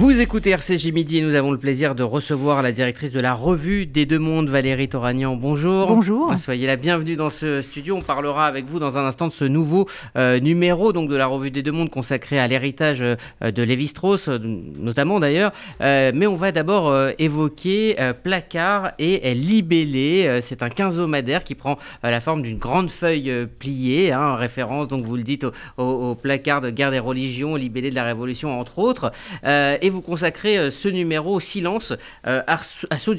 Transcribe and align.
Vous 0.00 0.18
écoutez 0.18 0.48
RCJ 0.48 0.92
Midi 0.94 1.18
et 1.18 1.20
nous 1.20 1.34
avons 1.34 1.50
le 1.50 1.58
plaisir 1.58 1.94
de 1.94 2.02
recevoir 2.02 2.62
la 2.62 2.72
directrice 2.72 3.12
de 3.12 3.20
la 3.20 3.34
revue 3.34 3.84
des 3.84 4.06
Deux 4.06 4.18
Mondes, 4.18 4.48
Valérie 4.48 4.88
Toragnan. 4.88 5.36
Bonjour. 5.36 5.88
Bonjour. 5.88 6.34
Soyez 6.38 6.66
la 6.66 6.76
bienvenue 6.76 7.16
dans 7.16 7.28
ce 7.28 7.60
studio. 7.60 7.96
On 7.96 8.00
parlera 8.00 8.46
avec 8.46 8.64
vous 8.64 8.78
dans 8.78 8.96
un 8.96 9.04
instant 9.04 9.26
de 9.26 9.32
ce 9.32 9.44
nouveau 9.44 9.86
euh, 10.16 10.40
numéro 10.40 10.94
donc 10.94 11.10
de 11.10 11.16
la 11.16 11.26
revue 11.26 11.50
des 11.50 11.62
Deux 11.62 11.72
Mondes 11.72 11.90
consacré 11.90 12.38
à 12.38 12.48
l'héritage 12.48 13.02
euh, 13.02 13.16
de 13.42 13.62
Lévi-Strauss, 13.62 14.28
euh, 14.28 14.38
notamment 14.40 15.20
d'ailleurs. 15.20 15.52
mais 15.80 16.26
on 16.26 16.34
va 16.34 16.50
d'abord 16.50 17.10
évoquer 17.18 17.94
Placard 18.22 18.92
et 18.98 19.34
Libellé. 19.34 20.40
C'est 20.40 20.62
un 20.62 20.70
quinzomadaire 20.70 21.44
qui 21.44 21.54
prend 21.54 21.76
la 22.02 22.20
forme 22.20 22.40
d'une 22.40 22.56
grande 22.56 22.90
feuille 22.90 23.46
pliée, 23.58 24.12
hein, 24.12 24.30
en 24.30 24.36
référence, 24.36 24.88
donc 24.88 25.04
vous 25.04 25.16
le 25.16 25.24
dites, 25.24 25.44
au, 25.44 25.52
au, 25.76 26.14
placard 26.14 26.62
de 26.62 26.70
guerre 26.70 26.90
des 26.90 26.98
religions, 26.98 27.54
Libellé 27.54 27.90
de 27.90 27.94
la 27.94 28.04
Révolution, 28.04 28.58
entre 28.58 28.78
autres 28.78 29.12
et 29.44 29.89
vous 29.90 30.02
consacrez 30.02 30.58
euh, 30.58 30.70
ce 30.70 30.88
numéro 30.88 31.34
au 31.34 31.40
silence 31.40 31.92
euh, 32.26 32.42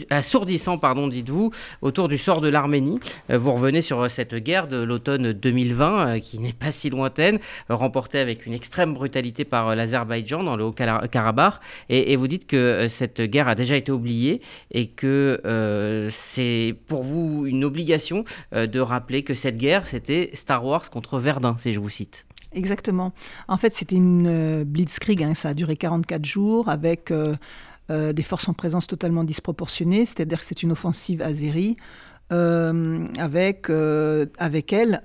assourdissant, 0.09 0.77
pardon, 0.77 1.07
dites-vous, 1.07 1.51
autour 1.81 2.07
du 2.07 2.17
sort 2.17 2.41
de 2.41 2.49
l'Arménie. 2.49 2.99
Euh, 3.29 3.37
vous 3.37 3.53
revenez 3.53 3.81
sur 3.81 4.09
cette 4.09 4.35
guerre 4.35 4.67
de 4.67 4.77
l'automne 4.77 5.33
2020, 5.33 6.19
qui 6.19 6.39
n'est 6.39 6.53
pas 6.53 6.71
si 6.71 6.89
lointaine, 6.89 7.39
remportée 7.69 8.19
avec 8.19 8.45
une 8.45 8.53
extrême 8.53 8.93
brutalité 8.93 9.45
par 9.45 9.75
l'Azerbaïdjan 9.75 10.43
dans 10.43 10.55
le 10.55 10.63
Haut-Karabakh, 10.63 11.55
et, 11.89 12.15
vous 12.15 12.27
dites 12.27 12.47
que 12.47 12.87
cette 12.89 13.21
guerre 13.21 13.47
a 13.47 13.55
déjà 13.55 13.75
été 13.75 13.91
oubliée 13.91 14.41
et 14.71 14.87
que 14.87 16.09
c'est 16.11 16.75
pour 16.87 17.03
vous 17.03 17.45
une 17.45 17.63
obligation 17.63 18.25
de 18.51 18.79
rappeler 18.79 19.23
que 19.23 19.33
cette 19.33 19.57
guerre, 19.57 19.87
c'était 19.87 20.31
Star 20.33 20.65
Wars 20.65 20.89
contre 20.89 21.19
Verdun, 21.19 21.55
si 21.59 21.73
je 21.73 21.79
vous 21.79 21.89
cite. 21.89 22.25
Exactement. 22.53 23.13
En 23.47 23.57
fait, 23.57 23.73
c'était 23.73 23.95
une 23.95 24.27
euh, 24.27 24.63
blitzkrieg, 24.65 25.23
hein, 25.23 25.35
ça 25.35 25.49
a 25.49 25.53
duré 25.53 25.77
44 25.77 26.25
jours 26.25 26.67
avec 26.69 27.11
euh, 27.11 27.35
euh, 27.89 28.11
des 28.13 28.23
forces 28.23 28.49
en 28.49 28.53
présence 28.53 28.87
totalement 28.87 29.23
disproportionnées, 29.23 30.05
c'est-à-dire 30.05 30.39
que 30.39 30.45
c'est 30.45 30.63
une 30.63 30.71
offensive 30.71 31.21
azérie. 31.21 31.77
avec, 32.29 33.69
avec 33.69 34.71
elle, 34.71 35.03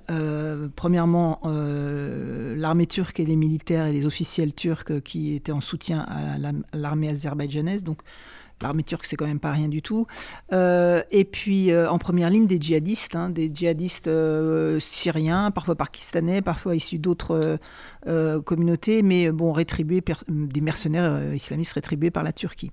premièrement, 0.77 1.41
l'armée 2.55 2.87
turque 2.87 3.19
et 3.19 3.25
les 3.25 3.35
militaires 3.35 3.85
et 3.85 3.91
les 3.91 4.05
officiels 4.05 4.53
turcs 4.53 5.01
qui 5.01 5.35
étaient 5.35 5.51
en 5.51 5.59
soutien 5.59 6.05
à 6.07 6.37
l'armée 6.71 7.09
azerbaïdjanaise, 7.09 7.83
donc 7.83 7.99
L'armée 8.61 8.81
turque, 8.81 9.05
c'est 9.05 9.15
quand 9.15 9.27
même 9.27 9.39
pas 9.39 9.51
rien 9.51 9.67
du 9.67 9.83
tout. 9.83 10.07
Euh, 10.51 11.03
et 11.11 11.25
puis, 11.25 11.71
euh, 11.71 11.89
en 11.89 11.99
première 11.99 12.31
ligne, 12.31 12.47
des 12.47 12.59
djihadistes, 12.59 13.15
hein, 13.15 13.29
des 13.29 13.51
djihadistes 13.53 14.07
euh, 14.07 14.79
syriens, 14.79 15.51
parfois 15.51 15.75
pakistanais, 15.75 16.41
parfois 16.41 16.75
issus 16.75 16.97
d'autres 16.99 17.59
communautés, 18.45 19.01
mais 19.01 19.31
bon, 19.31 19.51
rétribués, 19.51 20.01
des 20.29 20.61
mercenaires 20.61 21.33
islamistes 21.33 21.73
rétribués 21.73 22.09
par 22.09 22.23
la 22.23 22.31
Turquie. 22.31 22.71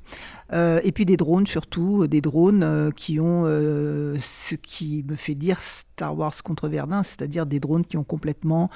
et 0.53 0.93
puis 0.93 1.05
des 1.05 1.17
drones, 1.17 1.47
surtout, 1.47 2.07
des 2.07 2.21
drones 2.21 2.93
qui 2.95 3.19
ont 3.19 3.45
ce 3.45 4.55
qui 4.55 5.05
me 5.09 5.17
fait 5.17 5.35
dire 5.35 5.61
Star 5.61 6.17
Wars 6.17 6.41
contre 6.45 6.69
Verdun, 6.69 7.03
c'est-à-dire 7.03 7.47
des 7.47 7.59
drones 7.59 7.85
qui 7.85 7.97
ont 7.97 8.05
complètement, 8.05 8.71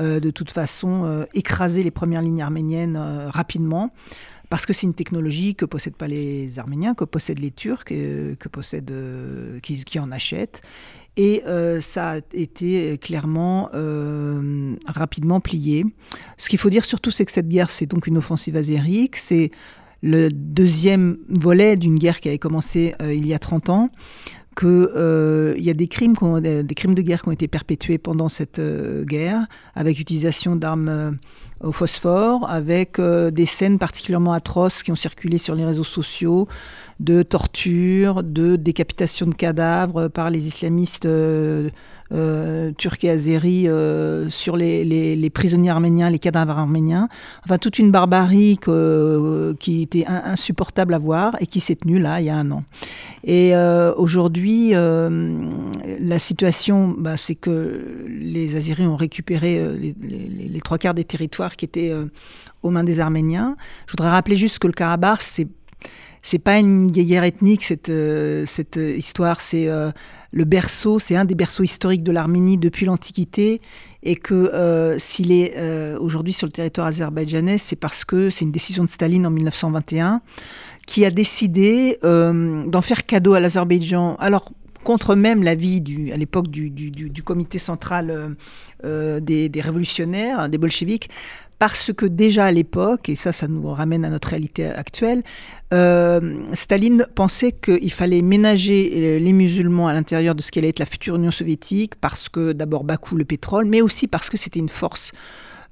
de 0.00 0.30
toute 0.30 0.50
façon, 0.50 1.26
écrasé 1.34 1.82
les 1.82 1.90
premières 1.90 2.22
lignes 2.22 2.40
arméniennes 2.40 2.96
rapidement 3.28 3.92
parce 4.48 4.64
que 4.64 4.72
c'est 4.72 4.86
une 4.86 4.94
technologie 4.94 5.54
que 5.54 5.64
possèdent 5.64 5.96
pas 5.96 6.08
les 6.08 6.58
Arméniens, 6.58 6.94
que 6.94 7.04
possèdent 7.04 7.40
les 7.40 7.50
Turcs, 7.50 7.84
euh, 7.92 8.34
que 8.36 8.48
euh, 8.90 9.60
qui, 9.60 9.98
en 9.98 10.10
achètent. 10.10 10.62
Et 11.16 11.42
euh, 11.46 11.80
ça 11.80 12.12
a 12.12 12.20
été 12.32 12.96
clairement 12.98 13.70
rapidement 14.86 15.40
plié. 15.40 15.84
Ce 16.36 16.48
qu'il 16.48 16.58
faut 16.58 16.70
dire 16.70 16.84
surtout, 16.84 17.10
c'est 17.10 17.24
que 17.24 17.32
cette 17.32 17.48
guerre, 17.48 17.70
c'est 17.70 17.86
donc 17.86 18.06
une 18.06 18.16
offensive 18.16 18.56
azérique. 18.56 19.16
C'est 19.16 19.50
le 20.00 20.30
deuxième 20.30 21.18
volet 21.28 21.76
d'une 21.76 21.98
guerre 21.98 22.20
qui 22.20 22.28
avait 22.28 22.38
commencé 22.38 22.94
il 23.00 23.26
y 23.26 23.34
a 23.34 23.38
30 23.38 23.70
ans 23.70 23.88
qu'il 24.56 25.56
y 25.58 25.70
a 25.70 25.74
des 25.74 25.88
crimes, 25.88 26.14
des 26.40 26.74
crimes 26.74 26.94
de 26.94 27.02
guerre 27.02 27.22
qui 27.22 27.28
ont 27.28 27.32
été 27.32 27.48
perpétués 27.48 27.98
pendant 27.98 28.28
cette 28.28 28.60
guerre, 29.04 29.46
avec 29.74 29.98
utilisation 29.98 30.54
d'armes 30.54 31.18
au 31.62 31.72
phosphore, 31.72 32.48
avec 32.48 32.98
euh, 32.98 33.30
des 33.30 33.46
scènes 33.46 33.78
particulièrement 33.78 34.32
atroces 34.32 34.82
qui 34.82 34.92
ont 34.92 34.96
circulé 34.96 35.38
sur 35.38 35.54
les 35.54 35.64
réseaux 35.64 35.84
sociaux, 35.84 36.48
de 37.00 37.22
torture, 37.22 38.22
de 38.22 38.56
décapitation 38.56 39.26
de 39.26 39.34
cadavres 39.34 40.08
par 40.08 40.30
les 40.30 40.46
islamistes 40.46 41.06
euh, 41.06 41.70
euh, 42.12 42.72
turcs 42.72 43.04
et 43.04 43.10
azéris 43.10 43.68
sur 44.30 44.56
les, 44.56 45.30
prisonniers 45.32 45.70
arméniens, 45.70 46.10
les 46.10 46.18
cadavres 46.18 46.58
arméniens. 46.58 47.08
Enfin, 47.44 47.58
toute 47.58 47.78
une 47.78 47.90
barbarie 47.90 48.58
qui 49.58 49.82
était 49.82 50.06
insupportable 50.06 50.94
à 50.94 50.98
voir 50.98 51.36
et 51.40 51.46
qui 51.46 51.60
s'est 51.60 51.76
tenue 51.76 51.98
là, 51.98 52.20
il 52.20 52.26
y 52.26 52.30
a 52.30 52.36
un 52.36 52.50
an. 52.50 52.64
Et 53.24 53.52
aujourd'hui, 53.96 54.72
la 54.72 56.18
situation, 56.18 56.94
bah, 56.96 57.16
c'est 57.16 57.34
que 57.34 58.06
les 58.08 58.56
Azéris 58.56 58.86
ont 58.86 58.96
récupéré 58.96 59.62
les, 59.78 60.60
trois 60.64 60.78
quarts 60.78 60.94
des 60.94 61.04
territoires 61.04 61.56
qui 61.56 61.64
étaient 61.64 61.92
aux 62.62 62.70
mains 62.70 62.84
des 62.84 63.00
Arméniens. 63.00 63.56
Je 63.86 63.92
voudrais 63.92 64.10
rappeler 64.10 64.36
juste 64.36 64.58
que 64.58 64.66
le 64.66 64.72
Karabakh, 64.72 65.22
c'est 65.22 65.48
c'est 66.22 66.38
pas 66.38 66.58
une 66.58 66.90
guerre 66.90 67.24
ethnique, 67.24 67.64
cette, 67.64 67.88
euh, 67.88 68.44
cette 68.46 68.76
histoire. 68.76 69.40
C'est 69.40 69.68
euh, 69.68 69.90
le 70.30 70.44
berceau, 70.44 70.98
c'est 70.98 71.16
un 71.16 71.24
des 71.24 71.34
berceaux 71.34 71.62
historiques 71.62 72.02
de 72.02 72.12
l'Arménie 72.12 72.58
depuis 72.58 72.86
l'Antiquité. 72.86 73.60
Et 74.02 74.14
que 74.14 74.34
euh, 74.34 74.98
s'il 74.98 75.32
est 75.32 75.58
aujourd'hui 75.98 76.32
sur 76.32 76.46
le 76.46 76.52
territoire 76.52 76.86
azerbaïdjanais, 76.86 77.58
c'est 77.58 77.76
parce 77.76 78.04
que 78.04 78.30
c'est 78.30 78.44
une 78.44 78.52
décision 78.52 78.84
de 78.84 78.88
Staline 78.88 79.26
en 79.26 79.30
1921 79.30 80.20
qui 80.86 81.04
a 81.04 81.10
décidé 81.10 81.98
d'en 82.02 82.80
faire 82.80 83.04
cadeau 83.04 83.34
à 83.34 83.40
l'Azerbaïdjan. 83.40 84.16
Alors, 84.20 84.52
contre 84.84 85.16
même 85.16 85.42
l'avis 85.42 85.82
à 86.14 86.16
l'époque 86.16 86.48
du, 86.48 87.22
comité 87.24 87.58
central 87.58 88.36
des, 88.84 89.48
des, 89.48 89.60
révolutionnaires, 89.60 90.48
des 90.48 90.58
bolcheviks, 90.58 91.10
parce 91.58 91.92
que 91.92 92.06
déjà 92.06 92.46
à 92.46 92.52
l'époque, 92.52 93.08
et 93.08 93.16
ça, 93.16 93.32
ça 93.32 93.48
nous 93.48 93.66
ramène 93.68 94.04
à 94.04 94.10
notre 94.10 94.28
réalité 94.28 94.66
actuelle, 94.66 95.22
euh, 95.74 96.34
Staline 96.52 97.06
pensait 97.14 97.52
qu'il 97.52 97.92
fallait 97.92 98.22
ménager 98.22 99.18
les 99.18 99.32
musulmans 99.32 99.88
à 99.88 99.92
l'intérieur 99.92 100.34
de 100.34 100.42
ce 100.42 100.52
qu'allait 100.52 100.68
être 100.68 100.78
la 100.78 100.86
future 100.86 101.16
Union 101.16 101.30
soviétique, 101.30 101.96
parce 101.96 102.28
que 102.28 102.52
d'abord 102.52 102.84
Bakou, 102.84 103.16
le 103.16 103.24
pétrole, 103.24 103.66
mais 103.66 103.80
aussi 103.80 104.06
parce 104.06 104.30
que 104.30 104.36
c'était 104.36 104.60
une 104.60 104.68
force 104.68 105.12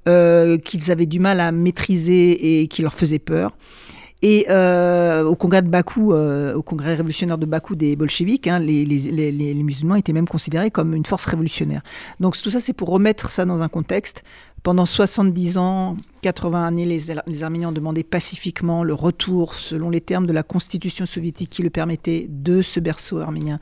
euh, 0.07 0.57
qu'ils 0.57 0.91
avaient 0.91 1.05
du 1.05 1.19
mal 1.19 1.39
à 1.39 1.51
maîtriser 1.51 2.61
et 2.61 2.67
qui 2.67 2.81
leur 2.81 2.93
faisait 2.93 3.19
peur. 3.19 3.55
Et 4.23 4.47
euh, 4.49 5.23
au 5.23 5.35
congrès 5.35 5.61
de 5.61 5.69
Bakou, 5.69 6.11
au 6.11 6.61
congrès 6.63 6.95
révolutionnaire 6.95 7.37
de 7.37 7.45
Bakou 7.45 7.75
des 7.75 7.95
bolcheviks, 7.95 8.47
hein, 8.47 8.57
les, 8.57 8.83
les, 8.83 9.53
musulmans 9.63 9.93
étaient 9.93 10.11
même 10.11 10.27
considérés 10.27 10.71
comme 10.71 10.95
une 10.95 11.05
force 11.05 11.25
révolutionnaire. 11.25 11.83
Donc 12.19 12.35
tout 12.35 12.49
ça, 12.49 12.59
c'est 12.59 12.73
pour 12.73 12.89
remettre 12.89 13.29
ça 13.29 13.45
dans 13.45 13.61
un 13.61 13.69
contexte. 13.69 14.23
Pendant 14.63 14.85
70 14.85 15.57
ans, 15.57 15.97
80 16.21 16.65
années, 16.65 16.85
les, 16.85 17.43
Arméniens 17.43 17.69
ont 17.69 17.73
demandé 17.73 18.03
pacifiquement 18.03 18.83
le 18.83 18.93
retour, 18.93 19.55
selon 19.55 19.89
les 19.89 20.01
termes 20.01 20.27
de 20.27 20.33
la 20.33 20.43
constitution 20.43 21.05
soviétique 21.05 21.49
qui 21.49 21.63
le 21.63 21.69
permettait, 21.69 22.27
de 22.29 22.61
ce 22.61 22.79
berceau 22.79 23.19
arménien 23.19 23.59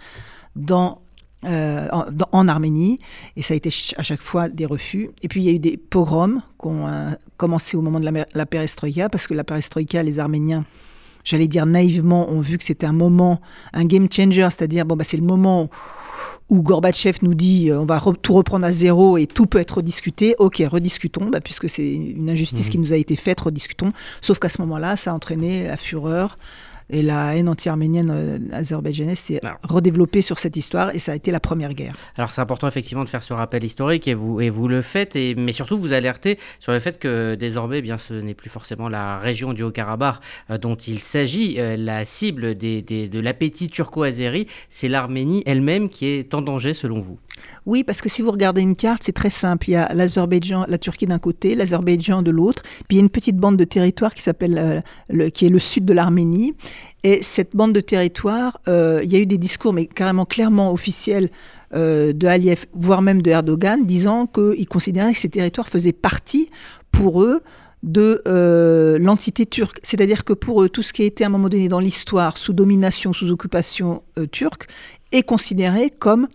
euh, 1.46 1.88
en, 2.32 2.48
Arménie, 2.48 2.98
et 3.36 3.44
ça 3.44 3.54
a 3.54 3.58
été 3.58 3.70
à 3.98 4.04
chaque 4.04 4.22
fois 4.22 4.50
des 4.50 4.66
refus. 4.66 5.12
Et 5.22 5.28
puis 5.28 5.42
il 5.42 5.46
y 5.46 5.50
a 5.50 5.54
eu 5.54 5.60
des 5.60 5.78
pogroms 5.78 6.42
qui 6.60 6.68
ont 6.68 6.88
euh, 6.88 7.12
commencé 7.38 7.78
au 7.78 7.82
moment 7.82 8.00
de 8.00 8.06
la, 8.06 8.26
la, 8.34 8.46
perestroïka, 8.48 9.10
parce 9.10 9.28
que 9.28 9.36
la 9.36 9.44
perestroïka, 9.44 10.02
les 10.02 10.18
Arméniens, 10.18 10.66
j'allais 11.24 11.48
dire 11.48 11.68
naïvement, 11.68 12.30
ont 12.32 12.42
vu 12.42 12.58
que 12.58 12.64
c'était 12.64 12.88
un 12.88 12.94
moment, 12.94 13.42
un 13.74 13.86
game 13.86 14.08
changer, 14.12 14.48
c'est-à-dire 14.50 14.86
bon, 14.86 14.96
bah, 14.96 15.04
c'est 15.04 15.18
le 15.18 15.24
moment 15.24 15.70
où 16.50 16.62
Gorbatchev 16.62 17.20
nous 17.22 17.34
dit 17.34 17.70
euh, 17.70 17.80
on 17.80 17.86
va 17.86 18.02
tout 18.22 18.34
reprendre 18.34 18.66
à 18.66 18.72
zéro 18.72 19.18
et 19.18 19.28
tout 19.28 19.46
peut 19.46 19.60
être 19.60 19.78
rediscuté, 19.78 20.36
ok, 20.38 20.64
rediscutons, 20.68 21.30
bah, 21.30 21.42
puisque 21.42 21.70
c'est 21.70 21.94
une 21.94 22.30
injustice 22.30 22.68
mmh. 22.68 22.72
qui 22.72 22.78
nous 22.78 22.94
a 22.94 22.98
été 22.98 23.16
faite, 23.16 23.40
rediscutons. 23.42 23.92
Sauf 24.22 24.40
qu'à 24.40 24.50
ce 24.50 24.62
moment-là, 24.62 24.96
ça 24.96 25.12
a 25.12 25.14
entraîné 25.14 25.68
la 25.68 25.78
fureur, 25.78 26.38
et 26.90 27.02
la 27.02 27.36
haine 27.36 27.50
anti-arménienne 27.50 28.12
euh, 28.12 28.38
azerbaïdjanaise 28.52 29.20
s'est 29.20 29.42
redéveloppée 29.64 30.22
sur 30.22 30.40
cette 30.40 30.58
histoire 30.58 30.94
et 30.94 31.00
ça 31.00 31.12
a 31.12 31.16
été 31.16 31.32
la 31.32 31.40
première 31.40 31.74
guerre. 31.74 31.96
Alors 32.18 32.32
c'est 32.32 32.42
important 32.42 32.68
effectivement 32.68 33.04
de 33.04 33.10
faire 33.10 33.24
ce 33.24 33.34
rappel 33.34 33.64
historique 33.64 34.08
et 34.08 34.14
vous, 34.14 34.42
et 34.42 34.50
vous 34.50 34.68
le 34.68 34.82
faites, 34.82 35.16
et, 35.16 35.36
mais 35.36 35.52
surtout 35.52 35.78
vous 35.78 35.94
alertez 35.94 36.38
sur 36.60 36.72
le 36.72 36.80
fait 36.80 37.00
que 37.00 37.36
désormais 37.36 37.80
eh 37.80 37.82
bien, 37.82 37.98
ce 37.98 38.14
n'est 38.14 38.34
plus 38.34 38.50
forcément 38.50 38.90
la 38.90 39.18
région 39.18 39.54
du 39.54 39.64
Haut-Karabakh 39.64 40.18
euh, 40.50 40.58
dont 40.58 40.76
il 40.76 41.00
s'agit. 41.00 41.60
Euh, 41.60 41.76
la 41.78 42.06
cible 42.06 42.56
des, 42.56 42.82
de 42.82 43.20
l'appétit 43.20 43.70
turco-azéri, 43.70 44.48
c'est 44.70 44.88
l'Arménie 44.88 45.44
elle-même 45.46 45.90
qui 45.90 46.06
est 46.06 46.34
en 46.34 46.42
danger 46.42 46.74
selon 46.74 47.02
vous? 47.02 47.18
Oui, 47.66 47.84
parce 47.84 48.02
que 48.02 48.10
si 48.10 48.22
vous 48.22 48.32
regardez 48.32 48.62
une 48.62 48.76
carte, 48.76 49.04
c'est 49.04 49.12
très 49.12 49.30
simple. 49.30 49.70
Il 49.70 49.74
y 49.74 49.76
a 49.76 49.94
l'Azerbaïdjan, 49.94 50.66
la 50.68 50.78
Turquie 50.78 51.08
d'un 51.08 51.20
côté, 51.20 51.56
l'Azerbaïdjan 51.56 52.22
de 52.22 52.32
l'autre, 52.32 52.64
puis 52.88 52.92
il 52.92 52.96
y 52.98 53.00
a 53.00 53.04
une 53.04 53.10
petite 53.10 53.38
bande 53.38 53.58
de 53.58 53.64
territoire 53.64 54.14
qui 54.14 54.22
s'appelle, 54.22 54.84
le, 55.10 55.30
qui 55.30 55.46
est 55.46 55.50
le 55.50 55.60
sud 55.60 55.84
de 55.86 55.94
l'Arménie. 55.94 56.54
Et 57.04 57.22
cette 57.22 57.56
bande 57.56 57.74
de 57.74 57.82
territoire, 57.82 58.60
euh, 58.68 59.02
il 59.04 59.12
y 59.12 59.16
a 59.16 59.20
eu 59.20 59.26
des 59.26 59.38
discours, 59.38 59.74
mais 59.74 59.86
carrément 59.86 60.26
clairement 60.26 60.72
officiels, 60.72 61.30
euh, 61.74 62.14
de 62.14 62.28
Aliyev, 62.28 62.66
voire 62.74 63.02
même 63.02 63.22
de 63.22 63.30
Erdogan, 63.30 63.86
disant 63.86 64.28
qu'ils 64.28 64.68
considéraient 64.68 65.14
que 65.14 65.20
ces 65.20 65.30
territoires 65.30 65.68
faisaient 65.68 65.94
partie, 65.94 66.50
pour 66.92 67.24
eux, 67.24 67.42
de 67.84 68.22
l'entité 69.00 69.46
turque. 69.46 69.80
C'est-à-dire 69.84 70.24
que 70.24 70.34
pour 70.34 70.64
eux, 70.64 70.70
tout 70.70 70.82
ce 70.82 70.92
qui 70.94 71.04
a 71.04 71.06
été 71.06 71.24
à 71.24 71.28
un 71.28 71.30
moment 71.30 71.50
donné 71.50 71.68
dans 71.68 71.80
l'histoire 71.80 72.38
sous 72.38 72.54
domination, 72.54 73.14
sous 73.14 73.30
occupation 73.30 74.02
turque, 74.32 74.68
est 75.12 75.22
considéré 75.22 75.92
comme 75.92 76.28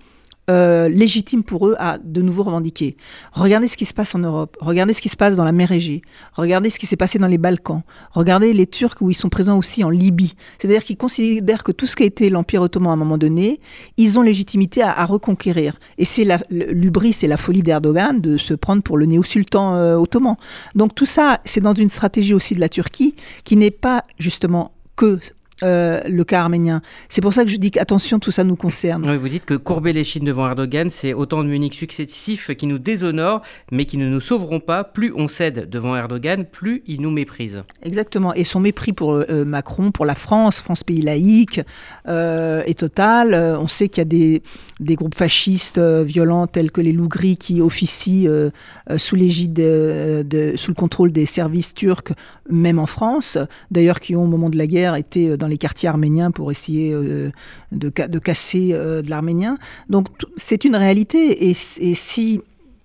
euh, 0.51 0.89
légitime 0.89 1.45
pour 1.45 1.69
eux 1.69 1.77
à 1.79 1.99
de 1.99 2.23
nouveau 2.23 2.43
revendiquer. 2.43 2.97
Regardez 3.33 3.69
ce 3.69 3.77
qui 3.77 3.87
se 3.87 3.95
passe 3.95 4.15
en 4.17 4.19
Europe, 4.19 4.57
regardez 4.61 4.93
ce 4.93 5.01
qui 5.01 5.09
se 5.09 5.17
passe 5.17 5.37
dans 5.37 5.45
la 5.45 5.53
mer 5.53 5.71
Égée, 5.71 6.03
regardez 6.35 6.71
ce 6.71 6.79
qui 6.81 6.87
s'est 6.87 6.97
passé 6.97 7.21
dans 7.21 7.29
les 7.29 7.39
Balkans, 7.39 7.83
regardez 8.11 8.53
les 8.53 8.67
Turcs 8.67 8.97
où 9.01 9.11
ils 9.11 9.15
sont 9.15 9.29
présents 9.29 9.57
aussi 9.57 9.85
en 9.85 9.91
Libye. 9.91 10.35
C'est-à-dire 10.59 10.83
qu'ils 10.83 10.97
considèrent 10.97 11.63
que 11.63 11.71
tout 11.71 11.87
ce 11.87 11.95
qui 11.95 12.03
a 12.03 12.07
été 12.07 12.29
l'Empire 12.31 12.63
ottoman 12.63 12.91
à 12.91 12.95
un 12.95 12.97
moment 12.97 13.17
donné, 13.17 13.61
ils 13.97 14.19
ont 14.19 14.23
légitimité 14.23 14.83
à, 14.83 15.05
reconquérir. 15.05 15.79
Et 15.99 16.05
c'est 16.05 16.27
l'ubris 16.51 17.17
et 17.23 17.29
la 17.29 17.37
folie 17.37 17.63
d'Erdogan 17.63 18.21
de 18.21 18.37
se 18.37 18.55
prendre 18.55 18.83
pour 18.83 18.99
le 18.99 19.07
néo-sultan 19.07 19.75
euh, 19.77 19.97
ottoman. 19.97 20.37
Donc 20.75 20.95
tout 20.97 21.07
ça, 21.07 21.41
c'est 21.45 21.61
dans 21.61 21.75
une 21.75 21.89
stratégie 21.89 22.35
aussi 22.35 22.55
de 22.57 22.61
la 22.61 22.69
Turquie 22.69 23.15
qui 23.45 23.57
n'est 23.57 23.71
pas 23.71 24.03
justement 24.19 24.73
que 24.97 25.19
euh, 25.63 26.01
le 26.09 26.25
cas 26.25 26.41
arménien. 26.41 26.81
C'est 27.09 27.21
pour 27.21 27.35
ça 27.35 27.45
que 27.45 27.51
je 27.51 27.57
dis 27.57 27.71
qu'attention, 27.71 28.19
tout 28.19 28.31
ça 28.31 28.45
nous 28.45 28.57
concerne. 28.57 29.17
vous 29.17 29.29
dites 29.29 29.45
que 29.45 29.55
courber 29.55 29.93
les 29.93 30.05
chines 30.05 30.25
devant 30.25 30.47
Erdogan, 30.49 30.91
c'est 30.91 31.13
autant 31.13 31.43
de 31.43 31.49
Munich 31.49 31.75
successifs 31.75 32.55
qui 32.57 32.67
nous 32.67 32.79
déshonorent, 32.79 33.43
mais 33.71 33.85
qui 33.85 33.97
ne 33.97 34.09
nous 34.09 34.21
sauveront 34.21 34.61
pas. 34.61 34.85
Plus 34.85 35.13
on 35.15 35.29
cède 35.29 35.69
devant 35.69 35.97
Erdogan, 35.97 36.45
plus 36.45 36.83
il 36.87 37.03
nous 37.03 37.11
méprise. 37.11 37.63
Exactement. 37.83 38.33
Et 38.35 38.45
son 38.45 38.61
mépris 38.61 38.93
pour 38.93 39.13
euh, 39.13 39.45
Macron, 39.45 39.91
pour 39.91 40.07
la 40.07 40.15
France, 40.15 40.61
France 40.61 40.83
pays 40.83 41.03
laïque, 41.03 41.61
euh, 42.09 42.63
est 42.65 42.79
total. 42.79 43.35
on 43.35 43.67
sait 43.67 43.89
qu'il 43.89 44.01
y 44.01 44.03
a 44.03 44.05
des, 44.07 44.43
des 44.81 44.95
groupes 44.95 45.17
fascistes 45.17 45.79
violents 45.79 46.47
tels 46.47 46.71
que 46.71 46.81
les 46.81 46.93
loups 46.93 47.09
gris 47.09 47.37
qui 47.37 47.61
officient 47.61 48.51
sous 48.97 49.17
l'égide, 49.17 49.53
de, 49.55 50.53
sous 50.57 50.71
le 50.71 50.75
contrôle 50.75 51.13
des 51.13 51.27
services 51.27 51.75
turcs, 51.75 52.13
même 52.51 52.79
en 52.79 52.87
France. 52.87 53.39
D'ailleurs, 53.71 54.01
qui 54.01 54.17
ont 54.17 54.25
au 54.25 54.27
moment 54.27 54.51
de 54.51 54.59
la 54.59 54.67
guerre 54.67 54.95
été 54.95 55.37
dans 55.37 55.47
les 55.47 55.59
quartiers 55.59 55.89
arméniens 55.89 56.31
pour 56.31 56.51
essayer 56.51 56.93
euh, 56.93 57.31
de, 57.73 58.19
casser 58.19 58.71
euh, 58.73 59.03
de 59.03 59.11
l'arménien. 59.11 59.59
Donc 59.89 60.09
c'est 60.37 60.65
une 60.65 60.77
réalité. 60.77 61.49
Et, 61.51 61.55
si 61.55 62.41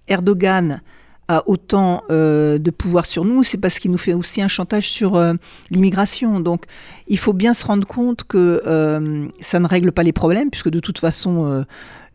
Erdogan 0.07 0.81
a 1.27 1.44
autant 1.47 2.03
euh, 2.12 2.57
de 2.59 2.69
pouvoir 2.69 3.06
sur 3.06 3.25
nous, 3.25 3.41
c'est 3.44 3.57
parce 3.57 3.79
qu'il 3.79 3.91
nous 3.91 3.97
fait 3.97 4.13
aussi 4.13 4.41
un 4.41 4.47
chantage 4.47 4.89
sur 4.89 5.21
l'immigration. 5.71 6.39
Donc 6.39 6.65
il 7.07 7.17
faut 7.17 7.33
bien 7.33 7.53
se 7.53 7.65
rendre 7.65 7.88
compte 7.88 8.23
que 8.23 8.62
ça 9.41 9.59
ne 9.59 9.67
règle 9.67 9.91
pas 9.91 10.03
les 10.03 10.13
problèmes, 10.13 10.50
puisque 10.50 10.69
de 10.69 10.79
toute 10.79 11.00
façon, 11.00 11.65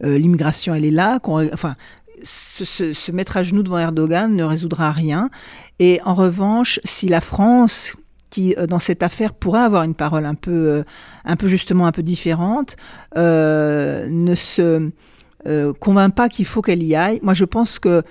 l'immigration, 0.01 0.75
elle 0.75 0.85
est 0.85 0.91
là. 0.91 1.19
Enfin, 1.53 1.77
se, 2.25 3.13
mettre 3.13 3.37
à 3.37 3.43
genoux 3.43 3.63
devant 3.63 3.79
Erdogan 3.79 4.35
ne 4.35 4.45
résoudra 4.45 4.93
rien. 4.93 5.31
Et 5.79 6.01
en 6.05 6.15
revanche, 6.15 6.81
si 6.85 7.09
la 7.09 7.21
France, 7.21 7.97
qui, 8.31 8.55
euh, 8.57 8.67
dans 8.67 8.79
cette 8.79 9.03
affaire, 9.03 9.35
pourrait 9.35 9.61
avoir 9.61 9.83
une 9.83 9.95
parole 9.95 10.27
un 10.27 10.35
peu, 10.35 10.51
euh, 10.51 10.85
un 11.25 11.37
peu 11.37 11.49
justement 11.49 11.87
un 11.87 11.93
peu 11.93 12.03
différente, 12.03 12.77
euh, 13.17 14.09
ne 14.11 14.35
se 14.35 14.91
convainc 15.81 16.15
pas 16.15 16.29
qu'il 16.29 16.45
faut 16.45 16.61
qu'elle 16.61 16.83
y 16.83 16.95
aille. 16.95 17.19
Moi, 17.23 17.33
je 17.33 17.47
pense 17.47 17.79
que, 17.79 18.03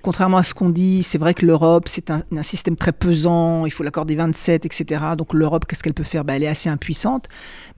contrairement 0.00 0.36
à 0.36 0.44
ce 0.44 0.54
qu'on 0.54 0.70
dit, 0.70 1.02
c'est 1.02 1.18
vrai 1.18 1.34
que 1.34 1.44
l'Europe, 1.44 1.88
c'est 1.88 2.08
un, 2.08 2.22
système 2.44 2.76
très 2.76 2.92
pesant, 2.92 3.66
il 3.66 3.72
faut 3.72 3.82
l'accord 3.82 4.06
des 4.06 4.14
27, 4.14 4.64
etc. 4.64 5.04
Donc 5.18 5.34
l'Europe, 5.34 5.66
qu'est-ce 5.66 5.82
qu'elle 5.82 5.92
peut 5.92 6.04
faire? 6.04 6.24
Ben, 6.24 6.34
Elle 6.34 6.44
est 6.44 6.48
assez 6.48 6.68
impuissante. 6.68 7.28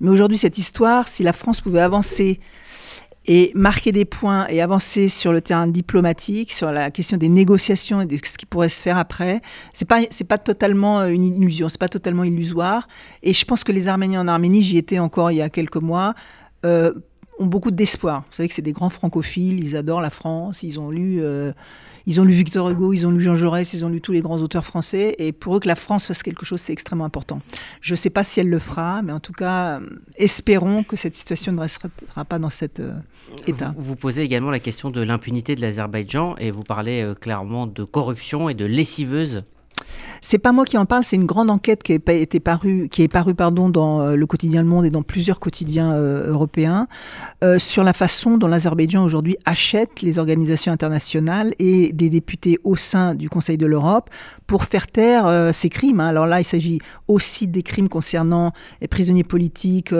Mais 0.01 0.11
aujourd'hui, 0.11 0.37
cette 0.37 0.59
histoire, 0.59 1.09
si 1.09 1.23
la 1.23 1.33
France 1.33 1.63
pouvait 1.63 1.81
avancer 1.81 2.41
et 3.33 3.53
marquer 3.55 3.93
des 3.93 4.05
points 4.05 4.49
et 4.49 4.61
avancer 4.61 5.07
sur 5.07 5.33
le 5.33 5.41
terrain 5.41 5.69
diplomatique, 5.69 6.51
sur 6.51 6.73
la 6.73 6.91
question 6.91 7.17
des 7.17 7.29
négociations 7.29 8.01
et 8.01 8.07
de 8.07 8.17
ce 8.17 8.37
qui 8.37 8.45
pourrait 8.45 8.69
se 8.69 8.83
faire 8.83 8.99
après, 8.99 9.41
c'est 9.73 9.85
pas 9.85 10.01
pas 10.29 10.39
totalement 10.39 10.99
euh, 10.99 11.11
une 11.11 11.23
illusion, 11.23 11.69
c'est 11.69 11.79
pas 11.79 11.89
totalement 11.89 12.25
illusoire. 12.25 12.89
Et 13.23 13.33
je 13.33 13.45
pense 13.45 13.63
que 13.63 13.71
les 13.71 13.87
Arméniens 13.87 14.23
en 14.23 14.27
Arménie, 14.27 14.63
j'y 14.63 14.79
étais 14.79 14.99
encore 14.99 15.31
il 15.31 15.37
y 15.37 15.43
a 15.43 15.49
quelques 15.49 15.77
mois. 15.77 16.17
Euh, 16.67 16.93
ont 17.39 17.47
beaucoup 17.47 17.71
d'espoir. 17.71 18.25
Vous 18.29 18.35
savez 18.35 18.49
que 18.49 18.55
c'est 18.55 18.63
des 18.63 18.73
grands 18.73 18.91
francophiles, 18.91 19.65
ils 19.65 19.77
adorent 19.77 20.03
la 20.03 20.11
France, 20.11 20.65
ils 20.65 20.81
ont 20.81 20.91
lu 20.91 21.23
euh, 21.23 21.53
ils 22.07 22.21
ont 22.21 22.25
lu 22.25 22.33
Victor 22.33 22.69
Hugo, 22.71 22.93
ils 22.93 23.07
ont 23.07 23.11
lu 23.11 23.21
Jean 23.21 23.35
Jaurès, 23.35 23.73
ils 23.73 23.85
ont 23.85 23.89
lu 23.89 24.01
tous 24.01 24.13
les 24.13 24.21
grands 24.21 24.39
auteurs 24.39 24.65
français. 24.65 25.15
Et 25.19 25.33
pour 25.33 25.57
eux, 25.57 25.61
que 25.61 25.69
la 25.69 25.77
France 25.77 26.07
fasse 26.07 26.23
quelque 26.23 26.45
chose, 26.45 26.61
c'est 26.61 26.73
extrêmement 26.73 27.05
important. 27.05 27.41
Je 27.81 27.95
ne 27.95 27.97
sais 27.97 28.11
pas 28.11 28.25
si 28.25 28.41
elle 28.41 28.49
le 28.49 28.59
fera, 28.59 29.03
mais 29.03 29.13
en 29.13 29.21
tout 29.21 29.33
cas, 29.33 29.79
euh, 29.79 29.87
espérons 30.17 30.83
que 30.83 30.97
cette 30.97 31.15
situation 31.15 31.53
ne 31.53 31.61
restera 31.61 31.89
pas 32.25 32.39
dans 32.39 32.51
cet 32.51 32.81
euh, 32.81 32.95
état. 33.47 33.75
Vous, 33.77 33.97
posez 33.97 34.23
également 34.23 34.51
la 34.51 34.61
question 34.61 34.91
de 34.91 35.01
l'impunité 35.01 35.55
de 35.55 35.61
l'Azerbaïdjan 35.61 36.37
et 36.39 36.51
vous 36.51 36.65
parlez 36.65 37.03
euh, 37.03 37.15
clairement 37.15 37.67
de 37.67 37.85
corruption 37.85 38.49
et 38.49 38.55
de 38.55 38.65
lessiveuse 38.65 39.43
c'est 40.21 40.39
pas 40.39 40.53
moi 40.53 40.65
qui 40.65 40.77
en 40.77 40.87
parle, 40.87 41.05
c'est 41.05 41.17
une 41.17 41.27
grande 41.27 41.51
enquête 41.51 41.83
qui, 41.83 41.93
été 41.93 42.41
parue, 42.41 42.89
qui 42.91 43.03
est 43.03 43.09
parue 43.09 43.35
pardon, 43.35 43.69
dans 43.69 44.01
euh, 44.01 44.17
le 44.17 44.27
quotidien 44.27 44.63
Le 44.63 44.69
Monde 44.69 44.85
et 44.85 44.91
dans 44.91 45.03
plusieurs 45.03 45.41
quotidiens 45.41 45.93
euh, 45.93 46.31
européens 46.31 46.89
euh, 47.43 47.59
sur 47.59 47.85
la 47.85 47.93
façon 47.93 48.37
dont 48.37 48.49
l'Azerbaïdjan 48.49 49.03
aujourd'hui 49.03 49.37
achète 49.45 50.03
les 50.03 50.19
organisations 50.19 50.73
internationales 50.73 51.55
et 51.59 51.93
des 51.93 52.11
députés 52.11 52.59
au 52.65 52.77
sein 52.77 53.15
du 53.15 53.29
Conseil 53.29 53.57
de 53.57 53.67
l'Europe 53.67 54.11
pour 54.47 54.65
faire 54.65 54.89
taire 54.89 55.51
ces 55.55 55.69
crimes. 55.69 56.01
Hein. 56.01 56.09
Alors 56.09 56.27
là, 56.27 56.41
il 56.41 56.45
s'agit 56.45 56.81
aussi 57.07 57.47
des 57.47 57.63
crimes 57.63 57.89
concernant 57.89 58.53
les 58.81 58.89
prisonniers 58.89 59.23
politiques 59.23 59.95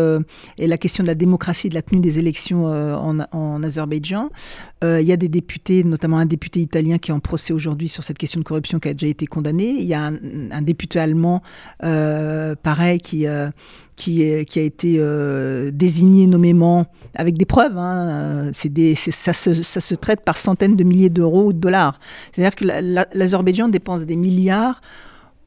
et 0.59 0.67
la 0.67 0.77
question 0.77 1.05
de 1.05 1.07
la 1.07 1.15
démocratie 1.15 1.69
et 1.69 1.71
de 1.71 1.75
la 1.77 1.83
tenue 1.83 2.01
des 2.01 2.19
élections 2.19 2.67
en, 2.67 3.21
en, 3.31 3.63
Azerbaïdjan. 3.63 4.29
il 4.83 5.03
y 5.03 5.13
a 5.13 5.17
des 5.17 5.29
députés, 5.29 5.85
notamment 5.85 6.19
un 6.19 6.27
député 6.27 6.59
italien 6.59 6.99
qui 6.99 7.13
est 7.13 7.15
en 7.15 7.21
procès 7.21 7.53
aujourd'hui 7.53 7.89
sur 7.89 8.03
cette 8.03 8.19
question 8.19 8.41
de 8.41 8.45
corruption 8.45 8.81
qui 8.81 8.89
a 8.89 8.93
déjà 8.93 9.07
été 9.07 9.27
condamné. 9.27 9.69
Il 9.79 9.87
y 9.87 9.95
a 9.95 10.10
député 10.63 10.99
allemand, 10.99 11.43
euh, 11.83 12.55
pareil, 12.63 13.01
qui, 13.01 13.27
euh, 13.27 13.51
qui, 13.97 14.45
qui, 14.47 14.59
a 14.59 14.63
été 14.63 14.97
euh, 14.99 15.71
désigné 15.73 16.27
nommément 16.27 16.87
avec 17.15 17.37
des 17.37 17.45
preuves. 17.45 17.77
Hein, 17.77 18.51
des, 18.65 18.95
ça, 18.95 19.33
se, 19.33 19.53
ça, 19.63 19.81
se, 19.81 19.95
traite 19.95 20.23
par 20.23 20.37
centaines 20.37 20.77
de 20.77 20.85
milliers 20.85 21.11
d'euros 21.11 21.47
ou 21.47 21.53
de 21.53 21.59
dollars. 21.59 21.99
C'est-à-dire 22.33 22.55
que 22.55 22.65
l'Azerbaïdjan 23.17 23.69
dépense 23.69 24.07
des 24.07 24.17
milliards 24.17 24.81